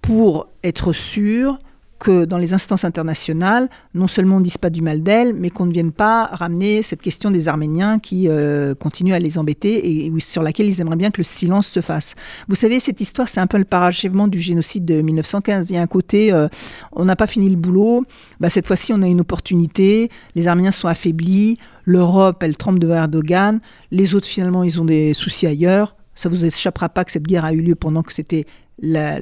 pour 0.01 0.48
être 0.63 0.94
sûr 0.94 1.57
que 2.03 2.25
dans 2.25 2.38
les 2.38 2.53
instances 2.53 2.83
internationales, 2.83 3.69
non 3.94 4.07
seulement 4.07 4.35
on 4.35 4.39
ne 4.39 4.44
dise 4.44 4.57
pas 4.57 4.69
du 4.69 4.81
mal 4.81 5.01
d'elle, 5.01 5.33
mais 5.33 5.50
qu'on 5.50 5.65
ne 5.65 5.71
vienne 5.71 5.94
pas 5.94 6.25
ramener 6.25 6.81
cette 6.81 7.01
question 7.01 7.31
des 7.31 7.47
Arméniens 7.47 7.97
qui 7.97 8.27
euh, 8.27 8.75
continuent 8.75 9.13
à 9.13 9.19
les 9.19 9.38
embêter 9.38 10.05
et, 10.05 10.11
sur 10.19 10.44
laquelle 10.44 10.65
ils 10.65 10.81
aimeraient 10.81 10.97
bien 10.97 11.11
que 11.11 11.21
le 11.21 11.23
silence 11.23 11.67
se 11.67 11.79
fasse. 11.79 12.15
Vous 12.50 12.55
savez, 12.55 12.81
cette 12.81 13.00
histoire, 13.00 13.29
c'est 13.29 13.39
un 13.39 13.47
peu 13.47 13.57
le 13.57 13.63
parachèvement 13.63 14.27
du 14.27 14.41
génocide 14.41 14.83
de 14.83 15.01
1915. 15.01 15.69
Il 15.69 15.75
y 15.75 15.77
a 15.77 15.81
un 15.81 15.88
côté, 15.88 16.33
euh, 16.33 16.50
on 16.91 17.05
n'a 17.05 17.15
pas 17.15 17.25
fini 17.25 17.50
le 17.50 17.55
boulot, 17.55 18.03
bah, 18.41 18.50
cette 18.50 18.67
fois-ci 18.67 18.91
on 18.91 19.01
a 19.01 19.07
une 19.07 19.22
opportunité, 19.22 20.10
les 20.36 20.48
Arméniens 20.48 20.74
sont 20.74 20.89
affaiblis, 20.89 21.57
l'Europe, 21.86 22.43
elle 22.43 22.57
tremble 22.57 22.79
devant 22.79 22.95
Erdogan, 22.95 23.62
les 23.91 24.13
autres 24.13 24.27
finalement, 24.27 24.63
ils 24.63 24.81
ont 24.81 24.86
des 24.86 25.13
soucis 25.13 25.48
ailleurs. 25.48 25.95
Ça 26.15 26.29
vous 26.29 26.45
échappera 26.45 26.89
pas 26.89 27.05
que 27.05 27.12
cette 27.12 27.24
guerre 27.24 27.45
a 27.45 27.53
eu 27.53 27.62
lieu 27.62 27.75
pendant 27.75 28.03
que 28.03 28.13
c'était 28.13 28.45
la, 28.82 29.20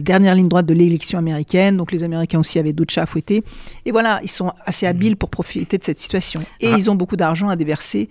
dernière 0.00 0.34
ligne 0.34 0.48
droite 0.48 0.66
de 0.66 0.74
l'élection 0.74 1.18
américaine. 1.18 1.76
Donc 1.76 1.92
les 1.92 2.04
Américains 2.04 2.40
aussi 2.40 2.58
avaient 2.58 2.72
d'autres 2.72 2.92
chats 2.92 3.02
à 3.02 3.06
fouetter. 3.06 3.42
Et 3.84 3.92
voilà, 3.92 4.20
ils 4.22 4.30
sont 4.30 4.52
assez 4.64 4.86
habiles 4.86 5.16
pour 5.16 5.30
profiter 5.30 5.78
de 5.78 5.84
cette 5.84 5.98
situation. 5.98 6.40
Et 6.60 6.68
ah. 6.68 6.76
ils 6.76 6.90
ont 6.90 6.94
beaucoup 6.94 7.16
d'argent 7.16 7.48
à 7.48 7.56
déverser 7.56 8.08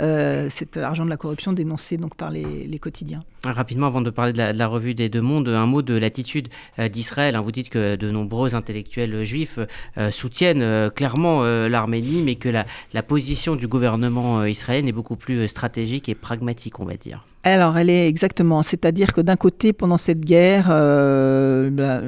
euh, 0.00 0.48
cet 0.50 0.76
argent 0.76 1.04
de 1.04 1.10
la 1.10 1.16
corruption 1.16 1.52
dénoncé 1.52 1.96
donc 1.96 2.14
par 2.16 2.30
les, 2.30 2.78
quotidiens. 2.78 3.22
Rapidement, 3.44 3.86
avant 3.86 4.00
de 4.00 4.10
parler 4.10 4.32
de 4.32 4.38
la, 4.38 4.66
revue 4.66 4.94
des 4.94 5.08
deux 5.08 5.20
mondes, 5.20 5.48
un 5.48 5.66
mot 5.66 5.82
de 5.82 5.94
l'attitude 5.94 6.48
euh, 6.78 6.88
d'Israël. 6.88 7.34
Hein. 7.34 7.40
Vous 7.42 7.52
dites 7.52 7.68
que 7.68 7.96
de 7.96 8.10
nombreux 8.10 8.54
intellectuels 8.54 9.24
juifs 9.24 9.58
euh, 9.98 10.10
soutiennent 10.10 10.90
clairement 10.90 11.42
l'Arménie, 11.42 12.22
mais 12.22 12.36
que 12.36 12.48
la, 12.48 12.66
la, 12.92 13.02
position 13.02 13.56
du 13.56 13.68
gouvernement 13.68 14.44
israélien 14.44 14.86
est 14.88 14.92
beaucoup 14.92 15.16
plus 15.16 15.46
stratégique 15.48 16.08
et 16.08 16.14
pragmatique, 16.14 16.80
on 16.80 16.84
va 16.84 16.94
dire. 16.94 17.24
Alors, 17.44 17.76
elle 17.76 17.90
est 17.90 18.08
exactement. 18.08 18.62
C'est-à-dire 18.62 19.12
que 19.12 19.20
d'un 19.20 19.36
côté, 19.36 19.72
pendant 19.72 19.96
cette 19.96 20.20
guerre, 20.20 20.68
bah, 20.68 22.00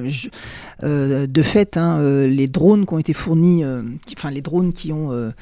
de 0.83 1.43
fait, 1.43 1.77
hein, 1.77 2.01
les 2.27 2.47
drones 2.47 2.87
qui 2.87 2.95
ont 2.95 2.99
été 2.99 3.13
fournis, 3.13 3.65
enfin 4.17 4.31
les 4.31 4.43
drones 4.43 4.73
qui 4.73 4.93
ont 4.93 5.33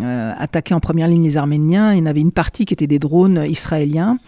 euh, 0.00 0.32
attaqué 0.38 0.72
en 0.72 0.80
première 0.80 1.06
ligne 1.06 1.24
les 1.24 1.36
Arméniens. 1.36 1.92
Il 1.92 1.98
y 1.98 2.02
en 2.02 2.06
avait 2.06 2.20
une 2.20 2.32
partie 2.32 2.64
qui 2.64 2.72
était 2.72 2.86
des 2.86 2.98
drones 2.98 3.44
israéliens. 3.46 4.18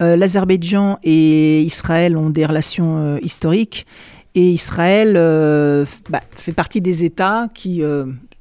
Euh, 0.00 0.16
L'Azerbaïdjan 0.16 0.98
et 1.02 1.60
Israël 1.60 2.16
ont 2.16 2.30
des 2.30 2.46
relations 2.46 2.96
euh, 2.96 3.18
historiques. 3.22 3.86
Et 4.34 4.48
Israël 4.48 5.14
bah, 6.08 6.20
fait 6.30 6.52
partie 6.52 6.80
des 6.80 7.02
États 7.02 7.48
qui, 7.52 7.82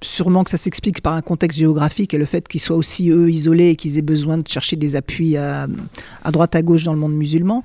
sûrement 0.03 0.43
que 0.43 0.51
ça 0.51 0.57
s'explique 0.57 1.01
par 1.01 1.13
un 1.13 1.23
contexte 1.23 1.57
géographique 1.57 2.13
et 2.13 2.19
le 2.19 2.25
fait 2.25 2.47
qu'ils 2.47 2.61
soient 2.61 2.75
aussi, 2.77 3.09
eux, 3.09 3.31
isolés 3.31 3.69
et 3.69 3.75
qu'ils 3.75 3.97
aient 3.97 4.03
besoin 4.03 4.37
de 4.37 4.47
chercher 4.47 4.75
des 4.75 4.95
appuis 4.95 5.35
à, 5.35 5.65
droite, 6.31 6.55
à 6.55 6.61
gauche 6.61 6.83
dans 6.83 6.93
le 6.93 6.99
monde 6.99 7.15
musulman. 7.15 7.63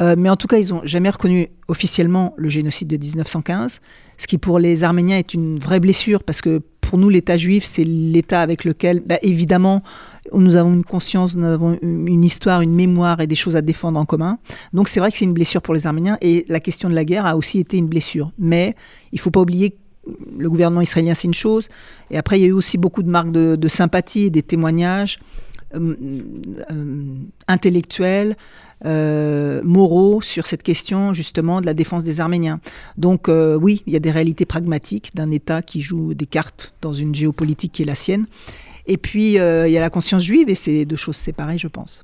mais 0.00 0.28
en 0.28 0.34
tout 0.34 0.48
cas, 0.48 0.58
ils 0.58 0.70
n'ont 0.70 0.80
jamais 0.82 1.10
reconnu 1.10 1.50
officiellement 1.68 2.34
le 2.36 2.48
génocide 2.48 2.88
de 2.88 2.96
1915, 2.96 3.80
ce 4.18 4.26
qui 4.26 4.36
pour 4.36 4.58
les 4.58 4.82
Arméniens 4.82 5.18
est 5.18 5.32
une 5.32 5.60
vraie 5.60 5.78
blessure 5.78 6.24
parce 6.24 6.40
que 6.40 6.60
pour 6.90 6.98
nous, 6.98 7.08
l'État 7.08 7.36
juif, 7.36 7.64
c'est 7.64 7.84
l'État 7.84 8.42
avec 8.42 8.64
lequel, 8.64 8.98
bah, 8.98 9.14
évidemment, 9.22 9.84
nous 10.32 10.56
avons 10.56 10.74
une 10.74 10.82
conscience, 10.82 11.36
nous 11.36 11.46
avons 11.46 11.78
une 11.82 12.24
histoire, 12.24 12.62
une 12.62 12.74
mémoire 12.74 13.20
et 13.20 13.28
des 13.28 13.36
choses 13.36 13.54
à 13.54 13.62
défendre 13.62 13.96
en 14.00 14.04
commun. 14.04 14.38
Donc 14.72 14.88
c'est 14.88 14.98
vrai 14.98 15.12
que 15.12 15.16
c'est 15.16 15.24
une 15.24 15.32
blessure 15.32 15.62
pour 15.62 15.72
les 15.72 15.86
Arméniens 15.86 16.18
et 16.20 16.44
la 16.48 16.58
question 16.58 16.88
de 16.88 16.94
la 16.96 17.04
guerre 17.04 17.26
a 17.26 17.36
aussi 17.36 17.60
été 17.60 17.76
une 17.76 17.86
blessure. 17.86 18.32
Mais 18.40 18.74
il 19.12 19.16
ne 19.16 19.20
faut 19.20 19.30
pas 19.30 19.38
oublier 19.38 19.76
le 20.36 20.50
gouvernement 20.50 20.80
israélien, 20.80 21.14
c'est 21.14 21.28
une 21.28 21.34
chose. 21.34 21.68
Et 22.10 22.18
après, 22.18 22.40
il 22.40 22.42
y 22.42 22.44
a 22.46 22.48
eu 22.48 22.52
aussi 22.52 22.76
beaucoup 22.76 23.04
de 23.04 23.08
marques 23.08 23.30
de, 23.30 23.68
sympathie 23.68 24.24
et 24.24 24.30
des 24.30 24.42
témoignages 24.42 25.20
euh, 25.76 25.94
euh, 26.72 27.04
intellectuels, 27.46 28.36
euh, 28.84 29.60
moraux 29.64 30.22
sur 30.22 30.46
cette 30.46 30.62
question 30.62 31.12
justement 31.12 31.60
de 31.60 31.66
la 31.66 31.74
défense 31.74 32.04
des 32.04 32.20
Arméniens. 32.20 32.60
Donc 32.96 33.28
oui, 33.28 33.82
il 33.86 33.92
y 33.92 33.96
a 33.96 34.00
des 34.00 34.10
réalités 34.10 34.44
pragmatiques 34.44 35.10
d'un 35.14 35.30
État 35.30 35.62
qui 35.62 35.80
joue 35.80 36.14
des 36.14 36.26
cartes 36.26 36.72
dans 36.80 36.92
une 36.92 37.14
géopolitique 37.14 37.72
qui 37.72 37.82
est 37.82 37.86
la 37.86 37.94
sienne. 37.94 38.26
Et 38.86 38.96
puis, 38.96 39.32
il 39.32 39.34
y 39.34 39.76
a 39.76 39.80
la 39.80 39.90
conscience 39.90 40.22
juive, 40.22 40.48
et 40.48 40.54
c'est 40.54 40.84
deux 40.84 40.96
choses 40.96 41.16
séparées, 41.16 41.58
je 41.58 41.68
pense. 41.68 42.02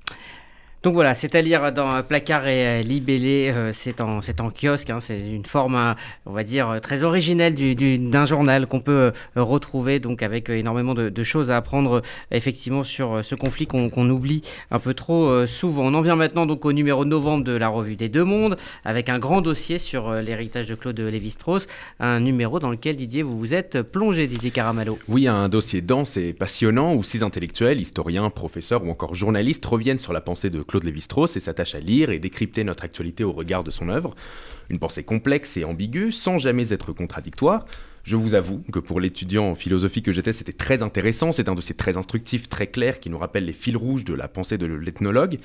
Donc 0.87 0.95
voilà, 0.95 1.16
c'est 1.16 1.35
à 1.35 1.43
lire 1.43 1.73
dans 1.73 2.00
Placard 2.05 2.47
et 2.47 2.64
euh, 2.64 2.83
Libellé, 2.83 3.50
euh, 3.52 3.73
c'est 3.73 4.00
en, 4.00 4.21
en, 4.21 4.50
kiosque, 4.52 4.88
hein, 4.88 5.00
c'est 5.00 5.19
une 5.19 5.45
forme, 5.45 5.75
euh, 5.75 5.95
on 6.26 6.33
va 6.33 6.45
dire, 6.45 6.78
très 6.81 7.02
originelle 7.02 7.57
d'un 8.09 8.25
journal 8.25 8.69
qu'on 8.69 8.78
peut 8.78 9.11
retrouver, 9.35 9.99
donc 9.99 10.23
avec 10.23 10.49
énormément 10.49 10.95
de, 10.95 11.23
choses 11.25 11.50
à 11.50 11.57
apprendre 11.57 12.02
effectivement 12.31 12.85
sur 12.85 13.25
ce 13.25 13.35
conflit 13.35 13.66
qu'on 13.66 14.11
oublie 14.11 14.43
un 14.71 14.78
peu 14.78 14.95
trop 14.95 15.45
souvent. 15.47 15.87
On 15.87 15.95
en 15.95 16.02
vient 16.02 16.14
maintenant 16.14 16.47
donc 16.47 16.64
au 16.64 16.73
numéro 16.73 17.05
de 17.05 17.11
novembre 17.11 17.43
de 17.43 17.57
la 17.57 17.66
revue 17.66 17.97
des 17.97 18.09
Deux 18.09 18.23
Mondes, 18.23 18.57
avec 18.85 19.09
un 19.09 19.19
grand 19.19 19.40
dossier 19.40 19.81
sur 19.81 20.12
l'héritage 20.12 20.69
de 20.69 20.76
Claude 20.76 21.00
Lévi-Strauss, 21.00 21.66
un 21.99 22.21
numéro 22.21 22.61
dans 22.61 22.71
lequel 22.71 22.97
Didier, 22.97 23.25
vous 23.25 23.37
vous 23.37 23.55
êtes 23.55 23.83
plongé, 23.83 24.28
Didier 24.28 24.52
Caramallo. 24.52 25.00
Oui, 25.09 25.26
un 25.26 25.49
dossier 25.49 25.81
dense 25.81 26.16
et 26.16 26.33
passionnant 26.33 26.95
où 26.95 27.02
six 27.02 27.25
intellectuels, 27.25 27.81
historiens, 27.81 28.31
professeurs 28.31 28.85
ou 28.85 28.90
encore 28.90 29.16
journalistes 29.16 29.66
reviennent 29.66 29.99
sur 29.99 30.12
la 30.12 30.21
pensée 30.21 30.49
de 30.49 30.62
Claude 30.62 30.75
Claude 30.76 30.85
Lévi-Strauss 30.85 31.37
et 31.37 31.40
s'attache 31.40 31.75
à 31.75 31.80
lire 31.80 32.11
et 32.11 32.18
décrypter 32.18 32.62
notre 32.62 32.85
actualité 32.85 33.25
au 33.25 33.33
regard 33.33 33.64
de 33.64 33.71
son 33.71 33.88
œuvre. 33.88 34.14
Une 34.68 34.78
pensée 34.78 35.04
complexe 35.04 35.56
et 35.56 35.64
ambiguë, 35.64 36.12
sans 36.12 36.37
jamais 36.37 36.71
être 36.71 36.92
contradictoire. 36.92 37.64
Je 38.04 38.14
vous 38.14 38.35
avoue 38.35 38.62
que 38.71 38.78
pour 38.78 39.00
l'étudiant 39.00 39.47
en 39.47 39.54
philosophie 39.54 40.02
que 40.02 40.12
j'étais, 40.12 40.35
c'était 40.35 40.52
très 40.52 40.83
intéressant. 40.83 41.33
C'est 41.33 41.49
un 41.49 41.54
dossier 41.54 41.75
très 41.75 41.97
instructif, 41.97 42.50
très 42.50 42.66
clair, 42.66 43.00
qui 43.00 43.09
nous 43.09 43.16
rappelle 43.16 43.47
les 43.47 43.54
fils 43.54 43.75
rouges 43.75 44.04
de 44.04 44.12
la 44.12 44.28
pensée 44.28 44.59
de 44.59 44.66
l'ethnologue. 44.66 45.38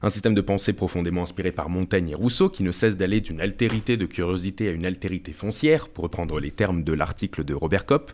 Un 0.00 0.08
système 0.08 0.34
de 0.34 0.40
pensée 0.40 0.72
profondément 0.72 1.22
inspiré 1.22 1.52
par 1.52 1.68
Montaigne 1.68 2.08
et 2.08 2.14
Rousseau, 2.14 2.48
qui 2.48 2.62
ne 2.62 2.72
cesse 2.72 2.96
d'aller 2.96 3.20
d'une 3.20 3.42
altérité 3.42 3.98
de 3.98 4.06
curiosité 4.06 4.68
à 4.68 4.72
une 4.72 4.86
altérité 4.86 5.32
foncière, 5.32 5.88
pour 5.88 6.04
reprendre 6.04 6.40
les 6.40 6.50
termes 6.50 6.82
de 6.82 6.94
l'article 6.94 7.44
de 7.44 7.52
Robert 7.52 7.84
Kopp. 7.84 8.10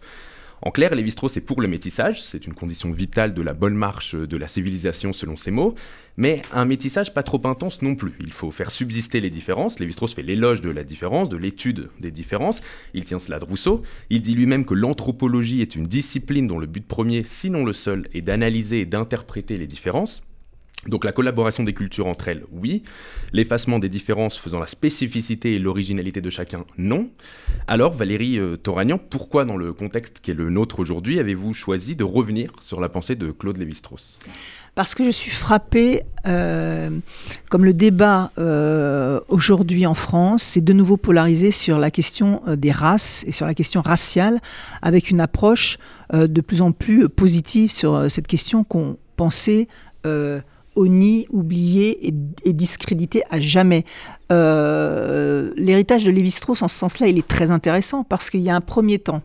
En 0.61 0.71
clair, 0.73 0.95
Lévi-Strauss 0.95 1.37
est 1.37 1.41
pour 1.41 1.61
le 1.61 1.69
métissage, 1.69 2.23
c'est 2.23 2.47
une 2.47 2.55
condition 2.55 2.91
vitale 2.91 3.33
de 3.33 3.43
la 3.43 3.55
bonne 3.55 3.77
marche 3.77 4.17
de 4.17 4.37
la 4.37 4.49
civilisation 4.49 5.13
selon 5.13 5.37
ses 5.37 5.53
mots, 5.53 5.77
mais 6.17 6.43
un 6.53 6.65
métissage 6.65 7.15
pas 7.15 7.23
trop 7.23 7.41
intense 7.45 7.81
non 7.81 7.95
plus. 7.95 8.15
Il 8.21 8.33
faut 8.33 8.51
faire 8.51 8.73
subsister 8.73 9.21
les 9.21 9.31
différences. 9.31 9.79
Lévi-Strauss 9.79 10.15
fait 10.15 10.23
l'éloge 10.23 10.61
de 10.61 10.71
la 10.71 10.83
différence, 10.83 11.29
de 11.29 11.37
l'étude 11.37 11.91
des 12.01 12.11
différences. 12.11 12.61
Il 12.93 13.05
tient 13.05 13.21
cela 13.21 13.39
de 13.39 13.45
Rousseau. 13.45 13.83
Il 14.11 14.21
dit 14.21 14.35
lui-même 14.35 14.65
que 14.65 14.75
l'anthropologie 14.75 15.63
est 15.63 15.77
une 15.77 15.87
discipline 15.87 16.49
dont 16.49 16.59
le 16.59 16.67
but 16.67 16.85
premier, 16.85 17.23
sinon 17.23 17.65
le 17.65 17.73
seul, 17.73 18.09
est 18.13 18.23
d'analyser 18.23 18.81
et 18.81 18.87
d'interpréter 18.87 19.59
les 19.59 19.69
différences. 19.69 20.23
Donc 20.87 21.05
la 21.05 21.13
collaboration 21.13 21.65
des 21.65 21.75
cultures 21.75 22.07
entre 22.07 22.29
elles, 22.29 22.45
oui. 22.53 22.85
L'effacement 23.33 23.79
des 23.79 23.89
différences 23.89 24.39
faisant 24.39 24.61
la 24.61 24.69
spécificité 24.69 25.55
et 25.55 25.59
l'originalité 25.59 26.21
de 26.21 26.31
chacun, 26.31 26.65
non. 26.79 27.11
Alors 27.67 27.93
Valérie 27.93 28.39
euh, 28.39 28.57
pourquoi 29.11 29.45
dans 29.45 29.57
le 29.57 29.73
contexte 29.73 30.21
qui 30.21 30.31
est 30.31 30.35
le 30.35 30.51
nôtre 30.51 30.79
aujourd'hui 30.79 31.19
avez-vous 31.19 31.53
choisi 31.53 31.97
de 31.97 32.05
revenir 32.05 32.53
sur 32.63 32.81
la 32.81 32.89
pensée 32.89 33.17
de 33.17 33.33
Claude 33.33 33.57
Lévi-Strauss? 33.57 34.19
Parce 34.77 34.95
que 34.95 35.03
je 35.03 35.11
suis 35.11 35.33
frappée, 35.33 36.03
euh, 36.27 36.91
comme 37.51 37.65
le 37.65 37.75
débat 37.75 38.31
euh, 38.39 39.19
aujourd'hui 39.27 39.85
en 39.85 39.95
France 39.95 40.45
s'est 40.45 40.61
de 40.61 40.73
nouveau 40.73 40.97
polarisé 40.97 41.51
sur 41.51 41.81
la 41.81 41.91
question 41.91 42.43
des 42.57 42.71
races 42.71 43.25
et 43.27 43.33
sur 43.33 43.47
la 43.47 43.55
question 43.55 43.81
raciale, 43.81 44.41
avec 44.81 45.11
une 45.11 45.21
approche 45.21 45.79
de 46.13 46.41
plus 46.41 46.63
en 46.63 46.71
plus 46.71 47.09
positive 47.09 47.73
sur 47.73 48.09
cette 48.09 48.29
question 48.29 48.63
qu'on 48.63 48.97
pensait 49.17 49.67
honni, 50.79 51.27
oublié 51.31 52.09
et, 52.45 52.53
discrédité 52.53 53.23
à 53.31 53.41
jamais. 53.41 53.85
Euh, 54.31 55.51
l'héritage 55.57 56.05
de 56.05 56.11
Lévi-Strauss, 56.11 56.63
en 56.63 56.69
ce 56.69 56.79
sens-là, 56.79 57.09
il 57.09 57.19
est 57.19 57.27
très 57.27 57.51
intéressant 57.51 58.05
parce 58.05 58.31
qu'il 58.31 58.41
y 58.41 58.49
a 58.49 58.55
un 58.55 58.61
premier 58.61 58.99
temps. 58.99 59.23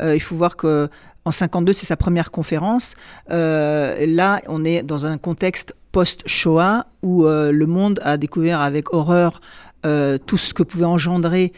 Euh, 0.00 0.14
il 0.14 0.20
faut 0.20 0.34
voir 0.34 0.56
que 0.56 0.88
en 1.26 1.30
52, 1.30 1.72
c'est 1.72 1.86
sa 1.86 1.96
première 1.96 2.30
conférence. 2.30 2.94
Euh, 3.30 4.04
là, 4.06 4.42
on 4.48 4.64
est 4.64 4.82
dans 4.82 5.06
un 5.06 5.16
contexte 5.16 5.74
post-Shoah 5.92 6.86
où 7.02 7.24
le 7.24 7.66
monde 7.66 8.00
a 8.02 8.16
découvert 8.16 8.60
avec 8.60 8.92
horreur 8.92 9.40
tout 10.26 10.36
ce 10.36 10.52
que 10.52 10.62
pouvaient 10.62 10.84
engendrer 10.84 11.52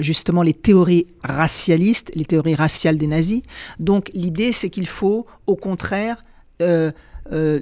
justement 0.00 0.42
les 0.42 0.54
théories 0.54 1.06
racialistes, 1.22 2.10
les 2.14 2.24
théories 2.24 2.54
raciales 2.54 2.96
des 2.96 3.06
nazis. 3.06 3.42
Donc 3.78 4.10
l'idée, 4.14 4.52
c'est 4.52 4.70
qu'il 4.70 4.88
faut 4.88 5.26
au 5.46 5.54
contraire 5.54 6.24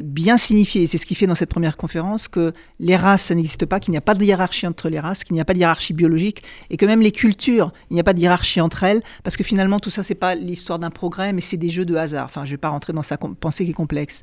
bien 0.02 0.36
signifier, 0.36 0.86
c'est 0.86 0.98
ce 0.98 1.06
qu'il 1.06 1.16
fait 1.16 1.26
dans 1.26 1.34
cette 1.34 1.50
première 1.50 1.76
conférence, 1.76 2.28
que 2.28 2.52
les 2.80 2.96
races, 2.96 3.24
ça 3.24 3.34
n'existe 3.34 3.66
pas, 3.66 3.80
qu'il 3.80 3.92
n'y 3.92 3.98
a 3.98 4.02
pas 4.02 4.14
de 4.14 4.24
hiérarchie 4.24 4.66
entre 4.66 4.88
les 4.88 5.00
races, 5.00 5.24
qu'il 5.24 5.34
n'y 5.34 5.40
a 5.40 5.44
pas 5.44 5.54
de 5.54 5.58
hiérarchie 5.58 5.92
biologique, 5.92 6.42
et 6.70 6.76
que 6.76 6.86
même 6.86 7.00
les 7.00 7.12
cultures, 7.12 7.72
il 7.90 7.94
n'y 7.94 8.00
a 8.00 8.04
pas 8.04 8.14
de 8.14 8.20
hiérarchie 8.20 8.60
entre 8.60 8.82
elles, 8.84 9.02
parce 9.22 9.36
que 9.36 9.44
finalement 9.44 9.80
tout 9.80 9.90
ça, 9.90 10.02
c'est 10.02 10.14
pas 10.14 10.34
l'histoire 10.34 10.78
d'un 10.78 10.90
progrès, 10.90 11.32
mais 11.32 11.40
c'est 11.40 11.56
des 11.56 11.70
jeux 11.70 11.84
de 11.84 11.94
hasard. 11.96 12.24
Enfin, 12.24 12.44
je 12.44 12.50
vais 12.52 12.56
pas 12.56 12.68
rentrer 12.68 12.92
dans 12.92 13.02
sa 13.02 13.16
pensée 13.16 13.64
qui 13.64 13.70
est 13.70 13.74
complexe. 13.74 14.22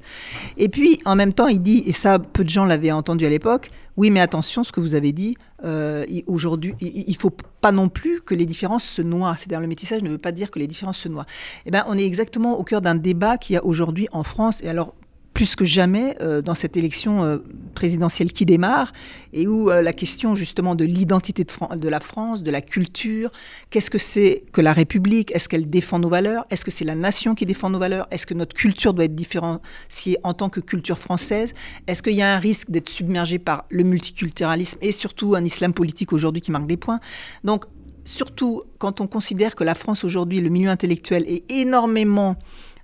Et 0.58 0.70
puis, 0.70 1.00
en 1.06 1.16
même 1.16 1.34
temps, 1.34 1.48
il 1.48 1.62
dit, 1.62 1.84
et 1.86 1.94
ça, 1.94 2.20
peu 2.20 2.44
de 2.44 2.50
gens 2.50 2.66
l'avaient 2.66 2.92
entendu 2.92 3.26
à 3.26 3.30
l'époque, 3.30 3.72
oui, 3.98 4.10
mais 4.10 4.22
attention, 4.22 4.64
ce 4.64 4.72
que 4.72 4.80
vous 4.80 4.96
avez 4.96 5.12
dit, 5.12 5.36
euh, 5.64 6.06
aujourd'hui, 6.28 6.74
il 6.80 7.06
ne 7.08 7.20
faut 7.20 7.36
pas 7.62 7.72
non 7.72 7.90
plus 7.90 8.22
que 8.22 8.34
les 8.34 8.46
différences 8.46 8.86
se 8.86 9.02
noient. 9.02 9.36
C'est-à-dire, 9.38 9.60
le 9.60 9.68
métissage 9.68 10.02
ne 10.02 10.10
veut 10.10 10.18
pas 10.18 10.32
dire 10.32 10.50
que 10.50 10.60
les 10.60 10.68
différences 10.68 10.98
se 10.98 11.10
noient. 11.10 11.26
Eh 11.66 11.72
bien, 11.72 11.86
on 11.88 11.98
est 11.98 12.06
exactement 12.06 12.58
au 12.58 12.64
cœur 12.64 12.82
d'un 12.82 12.96
débat 12.96 13.38
qui 13.38 13.56
a 13.56 13.66
aujourd'hui 13.66 14.08
en 14.12 14.24
France, 14.24 14.62
et 14.64 14.70
alors 14.70 14.96
plus 15.42 15.56
que 15.56 15.66
jamais 15.66 16.16
euh, 16.22 16.44
dans 16.44 16.54
cette 16.54 16.78
élection 16.78 17.24
euh, 17.24 17.40
présidentielle 17.74 18.32
qui 18.32 18.46
démarre 18.46 18.94
et 19.34 19.48
où 19.48 19.72
euh, 19.72 19.82
la 19.82 19.92
question 19.92 20.36
justement 20.36 20.76
de 20.76 20.86
l'identité 20.86 21.44
de, 21.44 21.76
de, 21.78 21.90
la 21.90 22.00
France, 22.00 22.44
de 22.44 22.52
la 22.52 22.62
culture, 22.62 23.32
qu'est-ce 23.72 23.90
que 23.90 23.98
c'est 23.98 24.44
que 24.52 24.62
la 24.62 24.72
République? 24.72 25.32
Est-ce 25.34 25.50
qu'elle 25.50 25.68
défend 25.68 25.98
nos 25.98 26.10
valeurs? 26.10 26.46
Est-ce 26.52 26.64
que 26.64 26.70
c'est 26.70 26.86
la 26.86 26.94
nation 26.94 27.34
qui 27.34 27.48
défend 27.48 27.72
nos 27.72 27.80
valeurs? 27.80 28.06
Est-ce 28.12 28.28
que 28.28 28.36
notre 28.36 28.56
culture 28.56 28.94
doit 28.94 29.06
être 29.06 29.16
différenciée 29.16 30.20
en 30.22 30.36
tant 30.36 30.50
que 30.50 30.60
culture 30.60 31.00
française? 31.00 31.56
Est-ce 31.88 32.04
qu'il 32.04 32.14
y 32.14 32.22
a 32.22 32.36
un 32.36 32.38
risque 32.38 32.70
d'être 32.70 32.90
submergé 32.90 33.40
par 33.40 33.66
le 33.72 33.84
multiculturalisme 33.84 34.78
et 34.84 34.92
surtout 34.92 35.34
un 35.34 35.44
islam 35.44 35.74
politique 35.74 36.14
aujourd'hui 36.14 36.44
qui 36.44 36.52
marque 36.52 36.68
des 36.68 36.78
points? 36.78 37.00
Donc 37.44 37.66
surtout 38.06 38.62
quand 38.78 39.02
on 39.02 39.08
considère 39.08 39.56
que 39.56 39.64
la 39.64 39.74
France 39.74 40.04
aujourd'hui, 40.04 40.40
le 40.40 40.50
milieu 40.50 40.70
intellectuel 40.70 41.26
est 41.28 41.50
énormément 41.50 42.36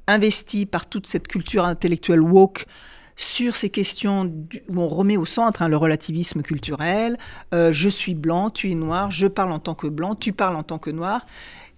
investi 0.07 0.65
par 0.65 0.87
toute 0.87 1.07
cette 1.07 1.27
culture 1.27 1.65
intellectuelle 1.65 2.21
woke 2.21 2.65
sur 3.17 3.55
ces 3.55 3.69
questions 3.69 4.31
où 4.69 4.79
on 4.79 4.87
remet 4.87 5.17
au 5.17 5.25
centre 5.25 5.61
hein, 5.61 5.69
le 5.69 5.77
relativisme 5.77 6.43
culturel. 6.43 7.17
Euh, 7.53 7.71
je 7.71 7.89
suis 7.89 8.13
blanc, 8.13 8.49
tu 8.49 8.71
es 8.71 8.75
noir, 8.75 9.11
je 9.11 9.27
parle 9.27 9.51
en 9.51 9.59
tant 9.59 9.73
que 9.73 9.87
blanc, 9.87 10.15
tu 10.15 10.33
parles 10.33 10.55
en 10.55 10.63
tant 10.63 10.77
que 10.77 10.91
noir. 10.91 11.25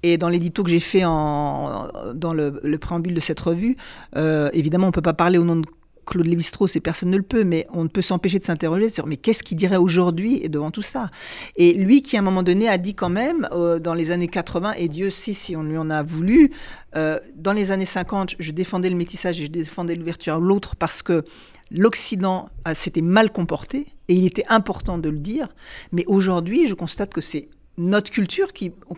Et 0.04 0.18
dans 0.18 0.30
l'édito 0.30 0.64
que 0.64 0.70
j'ai 0.70 0.80
fait 0.80 1.02
dans 1.02 1.90
le, 2.34 2.78
préambule 2.78 3.14
de 3.14 3.20
cette 3.20 3.40
revue, 3.40 3.76
euh, 4.16 4.50
évidemment, 4.54 4.86
on 4.86 4.90
ne 4.90 4.94
peut 4.94 5.02
pas 5.02 5.14
parler 5.14 5.38
au 5.38 5.44
nom 5.44 5.58
de 5.58 5.66
Claude 6.06 6.26
Lévi-Strauss 6.26 6.76
et 6.76 6.80
personne 6.80 7.10
ne 7.10 7.18
le 7.18 7.24
peut, 7.24 7.44
mais 7.44 7.68
on 7.74 7.84
ne 7.84 7.90
peut 7.90 8.02
s'empêcher 8.02 8.40
de 8.40 8.44
s'interroger 8.44 8.90
sur 8.90 9.08
mais 9.08 9.18
qu'est-ce 9.18 9.44
qu'il 9.44 9.58
dirait 9.58 9.78
aujourd'hui 9.78 10.48
devant 10.50 10.72
tout 10.72 10.82
ça? 10.82 11.10
Et 11.56 11.74
lui 11.74 12.02
qui 12.02 12.16
à 12.18 12.20
un 12.20 12.24
moment 12.24 12.44
donné 12.44 12.68
a 12.68 12.78
dit 12.78 12.96
quand 12.96 13.10
même 13.10 13.48
euh, 13.52 13.80
dans 13.80 13.94
les 13.94 14.12
années 14.12 14.28
80 14.28 14.74
et 14.78 14.88
Dieu 14.88 15.10
sait 15.10 15.34
si 15.34 15.56
on 15.56 15.64
lui 15.64 15.78
en 15.78 15.90
a 15.90 16.04
voulu, 16.04 16.52
euh, 16.96 17.20
dans 17.36 17.54
les 17.54 17.72
années 17.72 17.86
50 17.86 18.36
je 18.40 18.52
défendais 18.52 18.90
le 18.90 18.96
métissage 18.96 19.42
et 19.42 19.46
je 19.46 19.52
défendais 19.52 19.96
l'ouverture 19.96 20.36
à 20.36 20.40
l'autre 20.40 20.76
parce 20.76 21.02
que 21.02 21.24
l'Occident 21.72 22.50
s'était 22.74 23.02
mal 23.02 23.32
comporté 23.32 23.86
et 24.08 24.16
il 24.16 24.26
était 24.26 24.46
important 24.50 24.98
de 24.98 25.10
le 25.10 25.20
dire, 25.20 25.50
mais 25.92 26.04
aujourd'hui 26.08 26.68
je 26.68 26.74
constate 26.74 27.14
que 27.14 27.22
c'est 27.22 27.48
notre 27.80 28.12
culture 28.12 28.50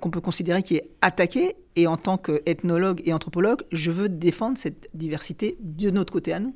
qu'on 0.02 0.10
peut 0.10 0.20
considérer 0.20 0.64
qui 0.64 0.76
est 0.76 0.90
attaquée. 1.02 1.56
Et 1.78 1.88
en 1.88 1.96
tant 1.96 2.18
qu'ethnologue 2.18 3.02
et 3.06 3.14
anthropologue, 3.14 3.62
je 3.72 3.92
veux 3.92 4.10
défendre 4.10 4.58
cette 4.58 4.90
diversité 4.94 5.56
de 5.62 5.90
notre 5.90 6.12
côté 6.12 6.34
à 6.34 6.40
nous. 6.40 6.54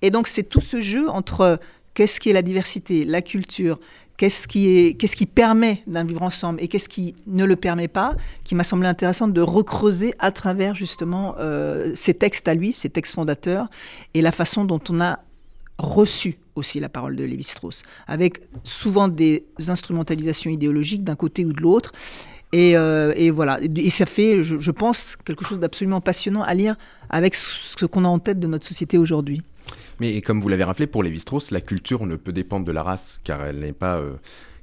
Et 0.00 0.10
donc 0.10 0.28
c'est 0.28 0.44
tout 0.44 0.62
ce 0.62 0.80
jeu 0.80 1.10
entre 1.10 1.60
qu'est-ce 1.92 2.20
qui 2.20 2.30
est 2.30 2.32
la 2.32 2.40
diversité, 2.40 3.04
la 3.04 3.20
culture, 3.20 3.78
qu'est-ce 4.16 4.48
qui, 4.48 4.96
qu'est-ce 4.96 5.16
qui 5.16 5.26
permet 5.26 5.82
d'un 5.86 6.04
vivre 6.04 6.22
ensemble 6.22 6.62
et 6.62 6.68
qu'est-ce 6.68 6.88
qui 6.88 7.14
ne 7.26 7.44
le 7.44 7.56
permet 7.56 7.88
pas, 7.88 8.14
qui 8.44 8.54
m'a 8.54 8.64
semblé 8.64 8.88
intéressant 8.88 9.28
de 9.28 9.40
recreuser 9.42 10.14
à 10.18 10.30
travers 10.30 10.74
justement 10.74 11.34
euh, 11.38 11.92
ces 11.94 12.14
textes 12.14 12.48
à 12.48 12.54
lui, 12.54 12.72
ces 12.72 12.88
textes 12.88 13.14
fondateurs, 13.14 13.68
et 14.14 14.22
la 14.22 14.32
façon 14.32 14.64
dont 14.64 14.80
on 14.88 15.00
a 15.00 15.18
reçu 15.78 16.38
aussi 16.54 16.80
la 16.80 16.88
parole 16.88 17.16
de 17.16 17.24
Lévi-Strauss, 17.24 17.82
avec 18.06 18.40
souvent 18.64 19.08
des 19.08 19.44
instrumentalisations 19.68 20.50
idéologiques 20.50 21.04
d'un 21.04 21.16
côté 21.16 21.44
ou 21.44 21.52
de 21.52 21.60
l'autre. 21.60 21.92
Et, 22.52 22.70
et, 22.70 23.30
voilà. 23.30 23.58
Et 23.60 23.90
ça 23.90 24.06
fait, 24.06 24.42
je, 24.42 24.70
pense, 24.70 25.16
quelque 25.16 25.44
chose 25.44 25.58
d'absolument 25.58 26.00
passionnant 26.00 26.42
à 26.42 26.54
lire 26.54 26.76
avec 27.10 27.34
ce 27.34 27.84
qu'on 27.84 28.06
a 28.06 28.08
en 28.08 28.18
tête 28.18 28.40
de 28.40 28.46
notre 28.46 28.66
société 28.66 28.96
aujourd'hui. 28.96 29.42
Mais 30.00 30.22
comme 30.22 30.40
vous 30.40 30.48
l'avez 30.48 30.64
rappelé, 30.64 30.86
pour 30.86 31.02
Lévi-Strauss, 31.02 31.50
la 31.50 31.60
culture 31.60 32.06
ne 32.06 32.16
peut 32.16 32.32
dépendre 32.32 32.64
de 32.64 32.72
la 32.72 32.82
race, 32.82 33.18
car 33.24 33.44
elle 33.44 33.58
n'est 33.58 33.72
pas 33.72 34.00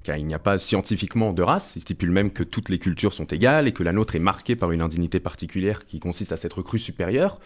car 0.03 0.17
il 0.17 0.25
n'y 0.25 0.33
a 0.33 0.39
pas 0.39 0.59
scientifiquement 0.59 1.33
de 1.33 1.41
race. 1.41 1.73
Il 1.75 1.81
stipule 1.81 2.11
même 2.11 2.31
que 2.31 2.43
toutes 2.43 2.69
les 2.69 2.77
cultures 2.77 3.13
sont 3.13 3.25
égales 3.25 3.67
et 3.67 3.71
que 3.71 3.83
la 3.83 3.93
nôtre 3.93 4.15
est 4.15 4.19
marquée 4.19 4.55
par 4.55 4.71
une 4.71 4.81
indignité 4.81 5.19
particulière 5.19 5.85
qui 5.85 5.99
consiste 5.99 6.31
à 6.31 6.37
s'être 6.37 6.61
crue 6.61 6.79
supérieure. 6.79 7.39